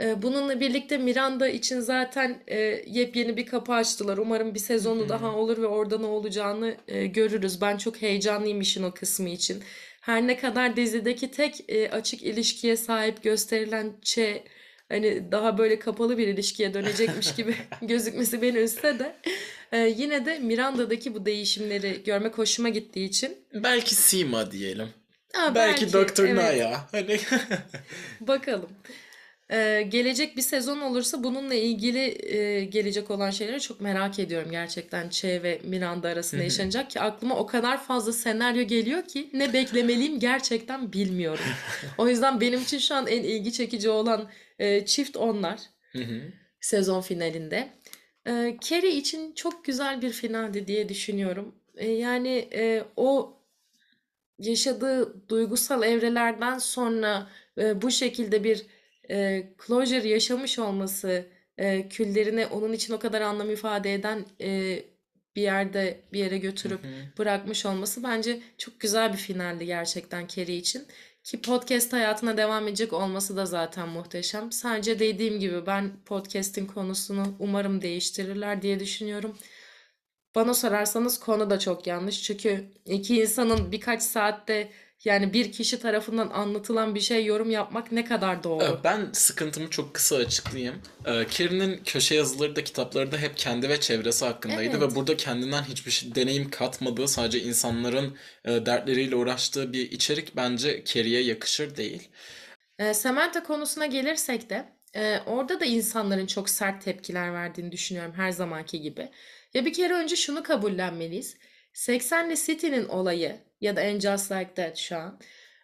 Ee, 0.00 0.22
bununla 0.22 0.60
birlikte 0.60 0.98
Miranda 0.98 1.48
için 1.48 1.80
zaten 1.80 2.42
e, 2.46 2.58
yepyeni 2.86 3.36
bir 3.36 3.46
kapı 3.46 3.72
açtılar. 3.72 4.18
Umarım 4.18 4.54
bir 4.54 4.58
sezonu 4.58 5.04
Hı. 5.04 5.08
daha 5.08 5.36
olur 5.36 5.58
ve 5.62 5.66
orada 5.66 5.98
ne 5.98 6.06
olacağını 6.06 6.76
e, 6.88 7.06
görürüz. 7.06 7.60
Ben 7.60 7.76
çok 7.76 8.02
heyecanlıyım 8.02 8.60
işin 8.60 8.82
o 8.82 8.94
kısmı 8.94 9.28
için. 9.28 9.62
Her 10.00 10.26
ne 10.26 10.36
kadar 10.36 10.76
dizideki 10.76 11.30
tek 11.30 11.70
e, 11.70 11.90
açık 11.90 12.22
ilişkiye 12.22 12.76
sahip 12.76 13.22
gösterilen 13.22 13.92
Che 14.02 14.44
hani 14.88 15.32
daha 15.32 15.58
böyle 15.58 15.78
kapalı 15.78 16.18
bir 16.18 16.28
ilişkiye 16.28 16.74
dönecekmiş 16.74 17.34
gibi 17.34 17.54
gözükmesi 17.82 18.42
beni 18.42 18.58
üzse 18.58 18.98
de 18.98 19.16
e, 19.72 19.78
yine 19.78 20.26
de 20.26 20.38
Miranda'daki 20.38 21.14
bu 21.14 21.26
değişimleri 21.26 22.02
görmek 22.04 22.38
hoşuma 22.38 22.68
gittiği 22.68 23.08
için. 23.08 23.36
Belki 23.54 23.94
Sima 23.94 24.50
diyelim. 24.50 24.88
Aa, 25.34 25.54
Belki 25.54 25.92
Dr. 25.92 26.24
evet. 26.24 26.34
Naya. 26.34 26.86
Hani 26.92 27.20
Bakalım. 28.20 28.68
Ee, 29.52 29.86
gelecek 29.88 30.36
bir 30.36 30.42
sezon 30.42 30.80
olursa 30.80 31.24
bununla 31.24 31.54
ilgili 31.54 32.32
e, 32.34 32.64
gelecek 32.64 33.10
olan 33.10 33.30
şeyleri 33.30 33.60
çok 33.60 33.80
merak 33.80 34.18
ediyorum 34.18 34.50
gerçekten 34.50 35.08
Che 35.08 35.42
ve 35.42 35.60
Miranda 35.64 36.08
arasında 36.08 36.40
Hı 36.40 36.44
yaşanacak 36.44 36.90
ki 36.90 37.00
aklıma 37.00 37.36
o 37.36 37.46
kadar 37.46 37.82
fazla 37.82 38.12
senaryo 38.12 38.62
geliyor 38.62 39.02
ki 39.02 39.30
ne 39.32 39.52
beklemeliyim 39.52 40.20
gerçekten 40.20 40.92
bilmiyorum. 40.92 41.44
O 41.98 42.08
yüzden 42.08 42.40
benim 42.40 42.62
için 42.62 42.78
şu 42.78 42.94
an 42.94 43.06
en 43.06 43.22
ilgi 43.22 43.52
çekici 43.52 43.90
olan 43.90 44.30
e, 44.58 44.86
çift 44.86 45.16
onlar 45.16 45.60
Hı 45.92 45.98
hı. 45.98 46.22
sezon 46.60 47.00
finalinde. 47.00 47.68
Ee, 48.26 48.56
Carrie 48.60 48.96
için 48.96 49.32
çok 49.32 49.64
güzel 49.64 50.02
bir 50.02 50.10
finaldi 50.10 50.66
diye 50.66 50.88
düşünüyorum. 50.88 51.54
Ee, 51.76 51.90
yani 51.90 52.48
e, 52.52 52.84
o 52.96 53.38
yaşadığı 54.38 55.28
duygusal 55.28 55.82
evrelerden 55.82 56.58
sonra 56.58 57.28
e, 57.58 57.82
bu 57.82 57.90
şekilde 57.90 58.44
bir 58.44 58.66
e, 59.10 59.46
closure 59.66 60.08
yaşamış 60.08 60.58
olması, 60.58 61.26
e, 61.58 61.88
küllerini 61.88 62.46
onun 62.46 62.72
için 62.72 62.94
o 62.94 62.98
kadar 62.98 63.20
anlam 63.20 63.50
ifade 63.50 63.94
eden 63.94 64.24
e, 64.40 64.82
bir 65.36 65.42
yerde 65.42 66.00
bir 66.12 66.18
yere 66.18 66.38
götürüp 66.38 66.84
Hı 66.84 66.88
hı. 66.88 67.18
bırakmış 67.18 67.66
olması 67.66 68.02
bence 68.02 68.40
çok 68.58 68.80
güzel 68.80 69.12
bir 69.12 69.18
finaldi 69.18 69.66
gerçekten 69.66 70.26
Carrie 70.26 70.56
için. 70.56 70.86
Ki 71.24 71.40
podcast 71.42 71.92
hayatına 71.92 72.36
devam 72.36 72.68
edecek 72.68 72.92
olması 72.92 73.36
da 73.36 73.46
zaten 73.46 73.88
muhteşem. 73.88 74.52
Sadece 74.52 74.98
dediğim 74.98 75.40
gibi 75.40 75.66
ben 75.66 75.90
podcast'in 76.06 76.66
konusunu 76.66 77.36
umarım 77.38 77.82
değiştirirler 77.82 78.62
diye 78.62 78.80
düşünüyorum. 78.80 79.38
Bana 80.34 80.54
sorarsanız 80.54 81.20
konu 81.20 81.50
da 81.50 81.58
çok 81.58 81.86
yanlış. 81.86 82.22
Çünkü 82.22 82.64
iki 82.84 83.20
insanın 83.20 83.72
birkaç 83.72 84.02
saatte 84.02 84.68
yani 85.04 85.32
bir 85.32 85.52
kişi 85.52 85.80
tarafından 85.80 86.28
anlatılan 86.28 86.94
bir 86.94 87.00
şey 87.00 87.24
yorum 87.24 87.50
yapmak 87.50 87.92
ne 87.92 88.04
kadar 88.04 88.44
doğru. 88.44 88.80
Ben 88.84 89.08
sıkıntımı 89.12 89.70
çok 89.70 89.94
kısa 89.94 90.16
açıklayayım. 90.16 90.82
Ee, 91.06 91.26
Kier'in 91.26 91.80
köşe 91.84 92.14
yazıları 92.14 92.56
da 92.56 92.64
kitapları 92.64 93.12
da 93.12 93.18
hep 93.18 93.36
kendi 93.36 93.68
ve 93.68 93.80
çevresi 93.80 94.24
hakkındaydı 94.24 94.76
Evet. 94.76 94.82
ve 94.82 94.94
burada 94.94 95.16
kendinden 95.16 95.62
hiçbir 95.62 95.90
şey, 95.90 96.14
deneyim 96.14 96.50
katmadığı 96.50 97.08
sadece 97.08 97.40
insanların 97.40 98.16
e, 98.44 98.66
dertleriyle 98.66 99.16
uğraştığı 99.16 99.72
bir 99.72 99.90
içerik 99.90 100.36
bence 100.36 100.84
Carrie'ye 100.84 101.22
yakışır 101.22 101.76
değil. 101.76 102.08
E, 102.78 102.94
Samantha 102.94 103.42
konusuna 103.42 103.86
gelirsek 103.86 104.50
de 104.50 104.68
e, 104.94 105.18
orada 105.26 105.60
da 105.60 105.64
insanların 105.64 106.26
çok 106.26 106.50
sert 106.50 106.84
tepkiler 106.84 107.32
verdiğini 107.34 107.72
düşünüyorum 107.72 108.12
her 108.16 108.30
zamanki 108.30 108.80
gibi. 108.80 109.08
Ya 109.54 109.64
bir 109.64 109.72
kere 109.72 109.94
önce 109.94 110.16
şunu 110.16 110.42
kabullenmeliyiz. 110.42 111.36
80'li 111.74 112.36
City'nin 112.46 112.88
olayı 112.88 113.47
ya 113.60 113.76
da 113.76 113.80
And 113.80 114.00
Just 114.00 114.32
Like 114.32 114.54
That 114.54 114.76
şu 114.76 114.96
an 114.96 115.20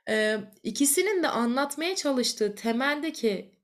e, 0.09 0.39
ikisinin 0.63 1.23
de 1.23 1.29
anlatmaya 1.29 1.97
çalıştığı 1.97 2.55
temeldeki 2.55 3.55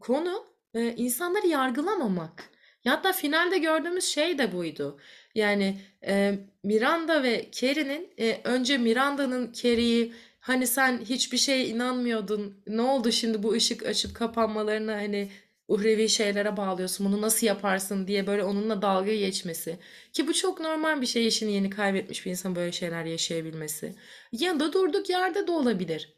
konu 0.00 0.44
e, 0.74 0.94
insanları 0.96 1.46
yargılamamak. 1.46 2.50
Ya 2.84 2.92
hatta 2.92 3.12
finalde 3.12 3.58
gördüğümüz 3.58 4.04
şey 4.04 4.38
de 4.38 4.52
buydu. 4.52 4.98
Yani 5.34 5.80
e, 6.06 6.38
Miranda 6.62 7.22
ve 7.22 7.48
Carrie'nin 7.52 8.14
e, 8.18 8.40
önce 8.44 8.78
Miranda'nın 8.78 9.52
Carrie'yi 9.52 10.12
Hani 10.48 10.66
sen 10.66 10.98
hiçbir 10.98 11.38
şeye 11.38 11.66
inanmıyordun. 11.66 12.62
Ne 12.66 12.82
oldu 12.82 13.12
şimdi 13.12 13.42
bu 13.42 13.52
ışık 13.52 13.86
açıp 13.86 14.16
kapanmalarını 14.16 14.92
hani 14.92 15.30
uhrevi 15.68 16.08
şeylere 16.08 16.56
bağlıyorsun. 16.56 17.06
Bunu 17.06 17.22
nasıl 17.22 17.46
yaparsın 17.46 18.06
diye 18.06 18.26
böyle 18.26 18.44
onunla 18.44 18.82
dalga 18.82 19.14
geçmesi. 19.14 19.78
Ki 20.12 20.26
bu 20.26 20.34
çok 20.34 20.60
normal 20.60 21.00
bir 21.00 21.06
şey 21.06 21.26
işini 21.26 21.52
yeni 21.52 21.70
kaybetmiş 21.70 22.26
bir 22.26 22.30
insan 22.30 22.56
böyle 22.56 22.72
şeyler 22.72 23.04
yaşayabilmesi. 23.04 23.94
Ya 24.32 24.60
da 24.60 24.72
durduk 24.72 25.10
yerde 25.10 25.46
de 25.46 25.50
olabilir. 25.50 26.14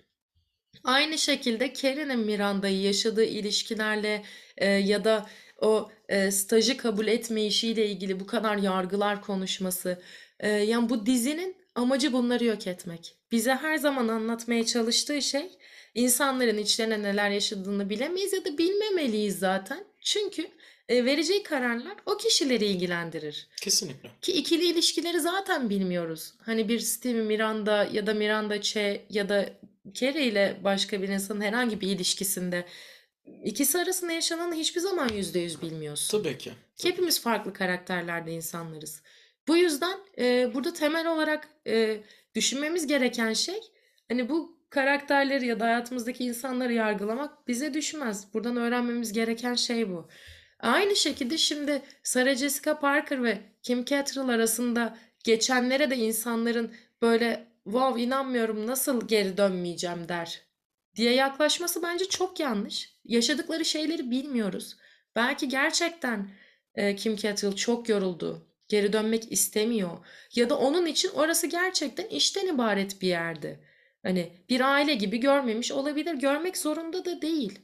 Aynı 0.84 1.18
şekilde 1.18 1.72
Karen'in 1.72 2.18
Miranda'yı 2.18 2.80
yaşadığı 2.80 3.24
ilişkilerle 3.24 4.22
e, 4.56 4.66
ya 4.68 5.04
da 5.04 5.26
o 5.60 5.90
e, 6.08 6.30
stajı 6.30 6.76
kabul 6.76 7.06
etmeyişiyle 7.06 7.86
ilgili 7.86 8.20
bu 8.20 8.26
kadar 8.26 8.56
yargılar 8.56 9.22
konuşması. 9.22 10.02
E, 10.40 10.48
yani 10.48 10.88
bu 10.88 11.06
dizinin 11.06 11.56
amacı 11.74 12.12
bunları 12.12 12.44
yok 12.44 12.66
etmek. 12.66 13.14
Bize 13.32 13.54
her 13.54 13.76
zaman 13.76 14.08
anlatmaya 14.08 14.66
çalıştığı 14.66 15.22
şey 15.22 15.50
insanların 15.94 16.58
içlerine 16.58 17.02
neler 17.02 17.30
yaşadığını 17.30 17.90
bilemeyiz 17.90 18.32
ya 18.32 18.44
da 18.44 18.58
bilmemeliyiz 18.58 19.38
zaten. 19.38 19.84
Çünkü 20.00 20.46
e, 20.88 21.04
vereceği 21.04 21.42
kararlar 21.42 21.96
o 22.06 22.16
kişileri 22.16 22.64
ilgilendirir. 22.64 23.48
Kesinlikle. 23.62 24.10
Ki 24.22 24.32
ikili 24.32 24.66
ilişkileri 24.66 25.20
zaten 25.20 25.70
bilmiyoruz. 25.70 26.34
Hani 26.42 26.68
bir 26.68 26.80
Steve 26.80 27.22
Miranda 27.22 27.88
ya 27.92 28.06
da 28.06 28.14
Miranda 28.14 28.60
Che 28.60 29.06
ya 29.10 29.28
da 29.28 29.50
Carey 29.92 30.28
ile 30.28 30.60
başka 30.64 31.02
bir 31.02 31.08
insanın 31.08 31.40
herhangi 31.40 31.80
bir 31.80 31.88
ilişkisinde 31.88 32.64
ikisi 33.44 33.78
arasında 33.78 34.12
yaşananı 34.12 34.54
hiçbir 34.54 34.80
zaman 34.80 35.08
yüzde 35.08 35.38
yüz 35.38 35.62
bilmiyorsun. 35.62 36.22
Tabii 36.22 36.38
ki. 36.38 36.52
Ki 36.76 36.88
hepimiz 36.88 37.20
farklı 37.20 37.52
karakterlerde 37.52 38.32
insanlarız. 38.32 39.02
Bu 39.48 39.56
yüzden 39.56 39.98
e, 40.18 40.54
burada 40.54 40.72
temel 40.72 41.06
olarak 41.06 41.48
e, 41.66 42.00
düşünmemiz 42.34 42.86
gereken 42.86 43.32
şey 43.32 43.60
hani 44.08 44.28
bu 44.28 44.59
karakterleri 44.70 45.46
ya 45.46 45.60
da 45.60 45.64
hayatımızdaki 45.64 46.24
insanları 46.24 46.72
yargılamak 46.72 47.48
bize 47.48 47.74
düşmez. 47.74 48.34
Buradan 48.34 48.56
öğrenmemiz 48.56 49.12
gereken 49.12 49.54
şey 49.54 49.90
bu. 49.90 50.08
Aynı 50.60 50.96
şekilde 50.96 51.38
şimdi 51.38 51.82
Sarah 52.02 52.34
Jessica 52.36 52.78
Parker 52.78 53.22
ve 53.22 53.38
Kim 53.62 53.84
Cattrall 53.84 54.28
arasında 54.28 54.96
geçenlere 55.24 55.90
de 55.90 55.96
insanların 55.96 56.74
böyle 57.02 57.46
wow 57.64 58.02
inanmıyorum 58.02 58.66
nasıl 58.66 59.08
geri 59.08 59.36
dönmeyeceğim 59.36 60.08
der 60.08 60.42
diye 60.96 61.14
yaklaşması 61.14 61.82
bence 61.82 62.04
çok 62.04 62.40
yanlış. 62.40 62.96
Yaşadıkları 63.04 63.64
şeyleri 63.64 64.10
bilmiyoruz. 64.10 64.76
Belki 65.16 65.48
gerçekten 65.48 66.30
e, 66.74 66.96
Kim 66.96 67.16
Cattrall 67.16 67.56
çok 67.56 67.88
yoruldu. 67.88 68.46
Geri 68.68 68.92
dönmek 68.92 69.32
istemiyor. 69.32 69.90
Ya 70.34 70.50
da 70.50 70.58
onun 70.58 70.86
için 70.86 71.10
orası 71.14 71.46
gerçekten 71.46 72.06
işten 72.06 72.46
ibaret 72.46 73.02
bir 73.02 73.08
yerdi. 73.08 73.60
Hani 74.02 74.32
bir 74.48 74.60
aile 74.60 74.94
gibi 74.94 75.18
görmemiş 75.18 75.72
olabilir. 75.72 76.14
Görmek 76.14 76.56
zorunda 76.56 77.04
da 77.04 77.22
değil. 77.22 77.58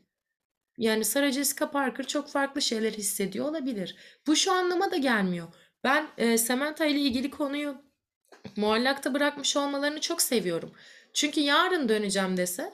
Yani 0.78 1.04
Sarah 1.04 1.32
Jessica 1.32 1.70
Parker 1.70 2.06
çok 2.06 2.28
farklı 2.28 2.62
şeyler 2.62 2.92
hissediyor 2.92 3.48
olabilir. 3.48 3.96
Bu 4.26 4.36
şu 4.36 4.52
anlama 4.52 4.90
da 4.90 4.96
gelmiyor. 4.96 5.48
Ben 5.84 6.08
e, 6.18 6.38
Samantha 6.38 6.86
ile 6.86 6.98
ilgili 7.00 7.30
konuyu 7.30 7.82
muallakta 8.56 9.14
bırakmış 9.14 9.56
olmalarını 9.56 10.00
çok 10.00 10.22
seviyorum. 10.22 10.72
Çünkü 11.14 11.40
yarın 11.40 11.88
döneceğim 11.88 12.36
dese 12.36 12.72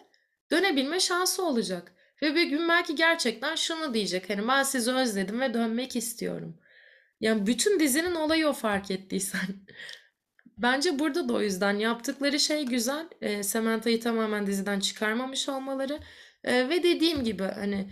dönebilme 0.51 1.01
şansı 1.01 1.46
olacak. 1.46 1.92
Ve 2.22 2.35
bir 2.35 2.44
gün 2.44 2.68
belki 2.68 2.94
gerçekten 2.94 3.55
şunu 3.55 3.94
diyecek. 3.94 4.31
Hani 4.31 4.48
ben 4.48 4.62
sizi 4.62 4.92
özledim 4.92 5.40
ve 5.40 5.55
dönmek 5.55 5.96
istiyorum. 5.96 6.59
Yani 7.20 7.46
bütün 7.46 7.81
dizinin 7.81 8.14
olayı 8.14 8.48
o 8.48 8.53
fark 8.53 8.90
ettiysen. 8.90 9.40
Bence 10.62 10.98
burada 10.98 11.29
da 11.29 11.33
o 11.33 11.42
yüzden 11.42 11.79
yaptıkları 11.79 12.40
şey 12.40 12.66
güzel. 12.66 13.09
E, 13.20 13.42
Samantha'yı 13.42 14.01
tamamen 14.01 14.46
diziden 14.46 14.81
çıkarmamış 14.81 15.48
olmaları. 15.48 15.98
E, 16.44 16.68
ve 16.68 16.83
dediğim 16.83 17.25
gibi 17.25 17.42
hani 17.42 17.87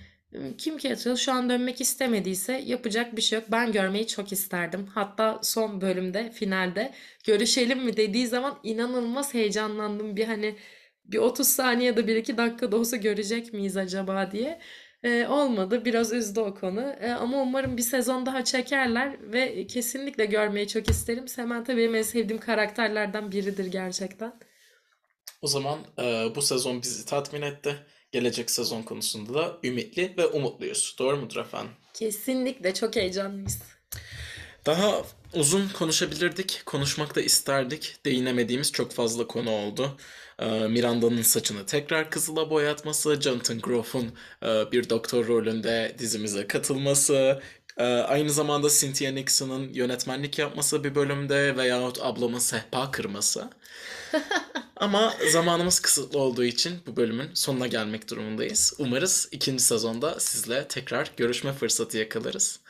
Kim 0.59 0.79
Cattrall 0.79 1.17
şu 1.17 1.33
an 1.33 1.51
dönmek 1.51 1.81
istemediyse 1.81 2.53
yapacak 2.67 3.17
bir 3.17 3.23
şey 3.23 3.39
yok. 3.39 3.49
Ben 3.53 3.73
görmeyi 3.73 4.07
çok 4.07 4.33
isterdim. 4.33 4.87
Hatta 4.87 5.41
son 5.43 5.81
bölümde, 5.81 6.31
finalde 6.31 6.93
görüşelim 7.27 7.85
mi 7.85 7.97
dediği 7.97 8.27
zaman 8.27 8.59
inanılmaz 8.63 9.35
heyecanlandım. 9.35 10.17
Bir 10.17 10.25
hani 10.25 10.57
bir 11.05 11.19
30 11.19 11.49
saniye 11.49 11.87
ya 11.87 11.97
da 11.97 12.01
1-2 12.01 12.37
dakika 12.37 12.73
da 12.73 12.77
olsa 12.77 12.97
görecek 12.97 13.53
miyiz 13.53 13.77
acaba 13.77 14.31
diye. 14.33 14.61
Ee, 15.03 15.27
olmadı. 15.27 15.85
Biraz 15.85 16.13
üzdü 16.13 16.41
o 16.41 16.55
konu. 16.55 16.95
Ee, 17.01 17.11
ama 17.11 17.43
umarım 17.43 17.77
bir 17.77 17.83
sezon 17.83 18.27
daha 18.27 18.45
çekerler 18.45 19.33
ve 19.33 19.67
kesinlikle 19.67 20.25
görmeyi 20.25 20.69
çok 20.69 20.91
isterim. 20.91 21.29
Samantha 21.29 21.77
benim 21.77 21.95
en 21.95 22.03
sevdiğim 22.03 22.41
karakterlerden 22.41 23.33
biridir 23.33 23.67
gerçekten. 23.67 24.41
O 25.43 25.47
zaman 25.47 25.79
e, 25.99 26.29
bu 26.35 26.43
sezon 26.43 26.83
bizi 26.83 27.07
tatmin 27.07 27.43
etti. 27.43 27.77
Gelecek 28.13 28.51
sezon 28.51 28.83
konusunda 28.83 29.35
da 29.35 29.59
ümitli 29.65 30.15
ve 30.19 30.27
umutluyuz. 30.27 30.97
Doğru 30.99 31.17
mudur 31.17 31.37
efendim? 31.37 31.73
Kesinlikle 31.95 32.75
çok 32.75 32.97
heyecanlıyız. 32.97 33.59
Daha 34.67 35.03
uzun 35.35 35.69
konuşabilirdik, 35.69 36.63
konuşmak 36.67 37.17
da 37.17 37.21
isterdik. 37.21 37.97
Değinemediğimiz 38.07 38.73
çok 38.73 38.93
fazla 38.93 39.27
konu 39.27 39.51
oldu. 39.51 39.97
Ee, 40.41 40.69
Miranda'nın 40.69 41.23
saçını 41.23 41.67
tekrar 41.67 42.11
kızıla 42.11 42.51
boyatması, 42.51 43.21
Jonathan 43.21 43.59
Groff'un 43.61 44.13
e, 44.43 44.73
bir 44.73 44.91
doktor 44.91 45.27
rolünde 45.27 45.97
dizimize 45.99 46.47
katılması, 46.47 47.43
e, 47.77 47.85
aynı 47.85 48.31
zamanda 48.31 48.69
Cynthia 48.71 49.11
Nixon'ın 49.11 49.73
yönetmenlik 49.73 50.39
yapması 50.39 50.85
bir 50.85 50.95
bölümde 50.95 51.57
veyahut 51.57 52.03
ablamın 52.03 52.39
sehpa 52.39 52.91
kırması. 52.91 53.51
Ama 54.77 55.15
zamanımız 55.33 55.81
kısıtlı 55.81 56.19
olduğu 56.19 56.45
için 56.45 56.79
bu 56.87 56.97
bölümün 56.97 57.31
sonuna 57.35 57.67
gelmek 57.67 58.11
durumundayız. 58.11 58.75
Umarız 58.79 59.29
ikinci 59.33 59.63
sezonda 59.63 60.21
sizle 60.21 60.69
tekrar 60.69 61.13
görüşme 61.17 61.53
fırsatı 61.53 61.99
yakalarız. 61.99 62.61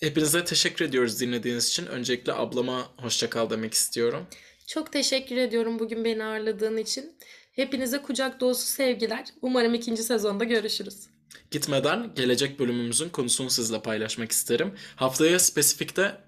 Hepinize 0.00 0.44
teşekkür 0.44 0.84
ediyoruz 0.84 1.20
dinlediğiniz 1.20 1.68
için. 1.68 1.86
Öncelikle 1.86 2.32
ablama 2.32 2.88
hoşça 2.96 3.30
kal 3.30 3.50
demek 3.50 3.74
istiyorum. 3.74 4.26
Çok 4.68 4.92
teşekkür 4.92 5.36
ediyorum 5.36 5.78
bugün 5.78 6.04
beni 6.04 6.24
ağırladığın 6.24 6.76
için. 6.76 7.16
Hepinize 7.52 8.02
kucak 8.02 8.40
dolusu 8.40 8.66
sevgiler. 8.66 9.24
Umarım 9.42 9.74
ikinci 9.74 10.02
sezonda 10.02 10.44
görüşürüz. 10.44 11.06
Gitmeden 11.50 12.14
gelecek 12.14 12.58
bölümümüzün 12.58 13.08
konusunu 13.08 13.50
sizle 13.50 13.82
paylaşmak 13.82 14.32
isterim. 14.32 14.74
Haftaya 14.96 15.38
spesifikte 15.38 16.20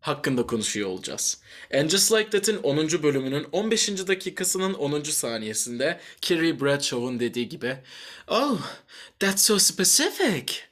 hakkında 0.00 0.46
konuşuyor 0.46 0.88
olacağız. 0.88 1.40
And 1.74 1.90
Just 1.90 2.12
Like 2.12 2.30
That'in 2.30 2.56
10. 2.56 3.02
bölümünün 3.02 3.46
15. 3.52 3.88
dakikasının 4.08 4.74
10. 4.74 5.02
saniyesinde 5.02 6.00
Carrie 6.22 6.60
Bradshaw'un 6.60 7.20
dediği 7.20 7.48
gibi 7.48 7.76
Oh, 8.28 8.60
that's 9.18 9.42
so 9.42 9.58
specific. 9.58 10.71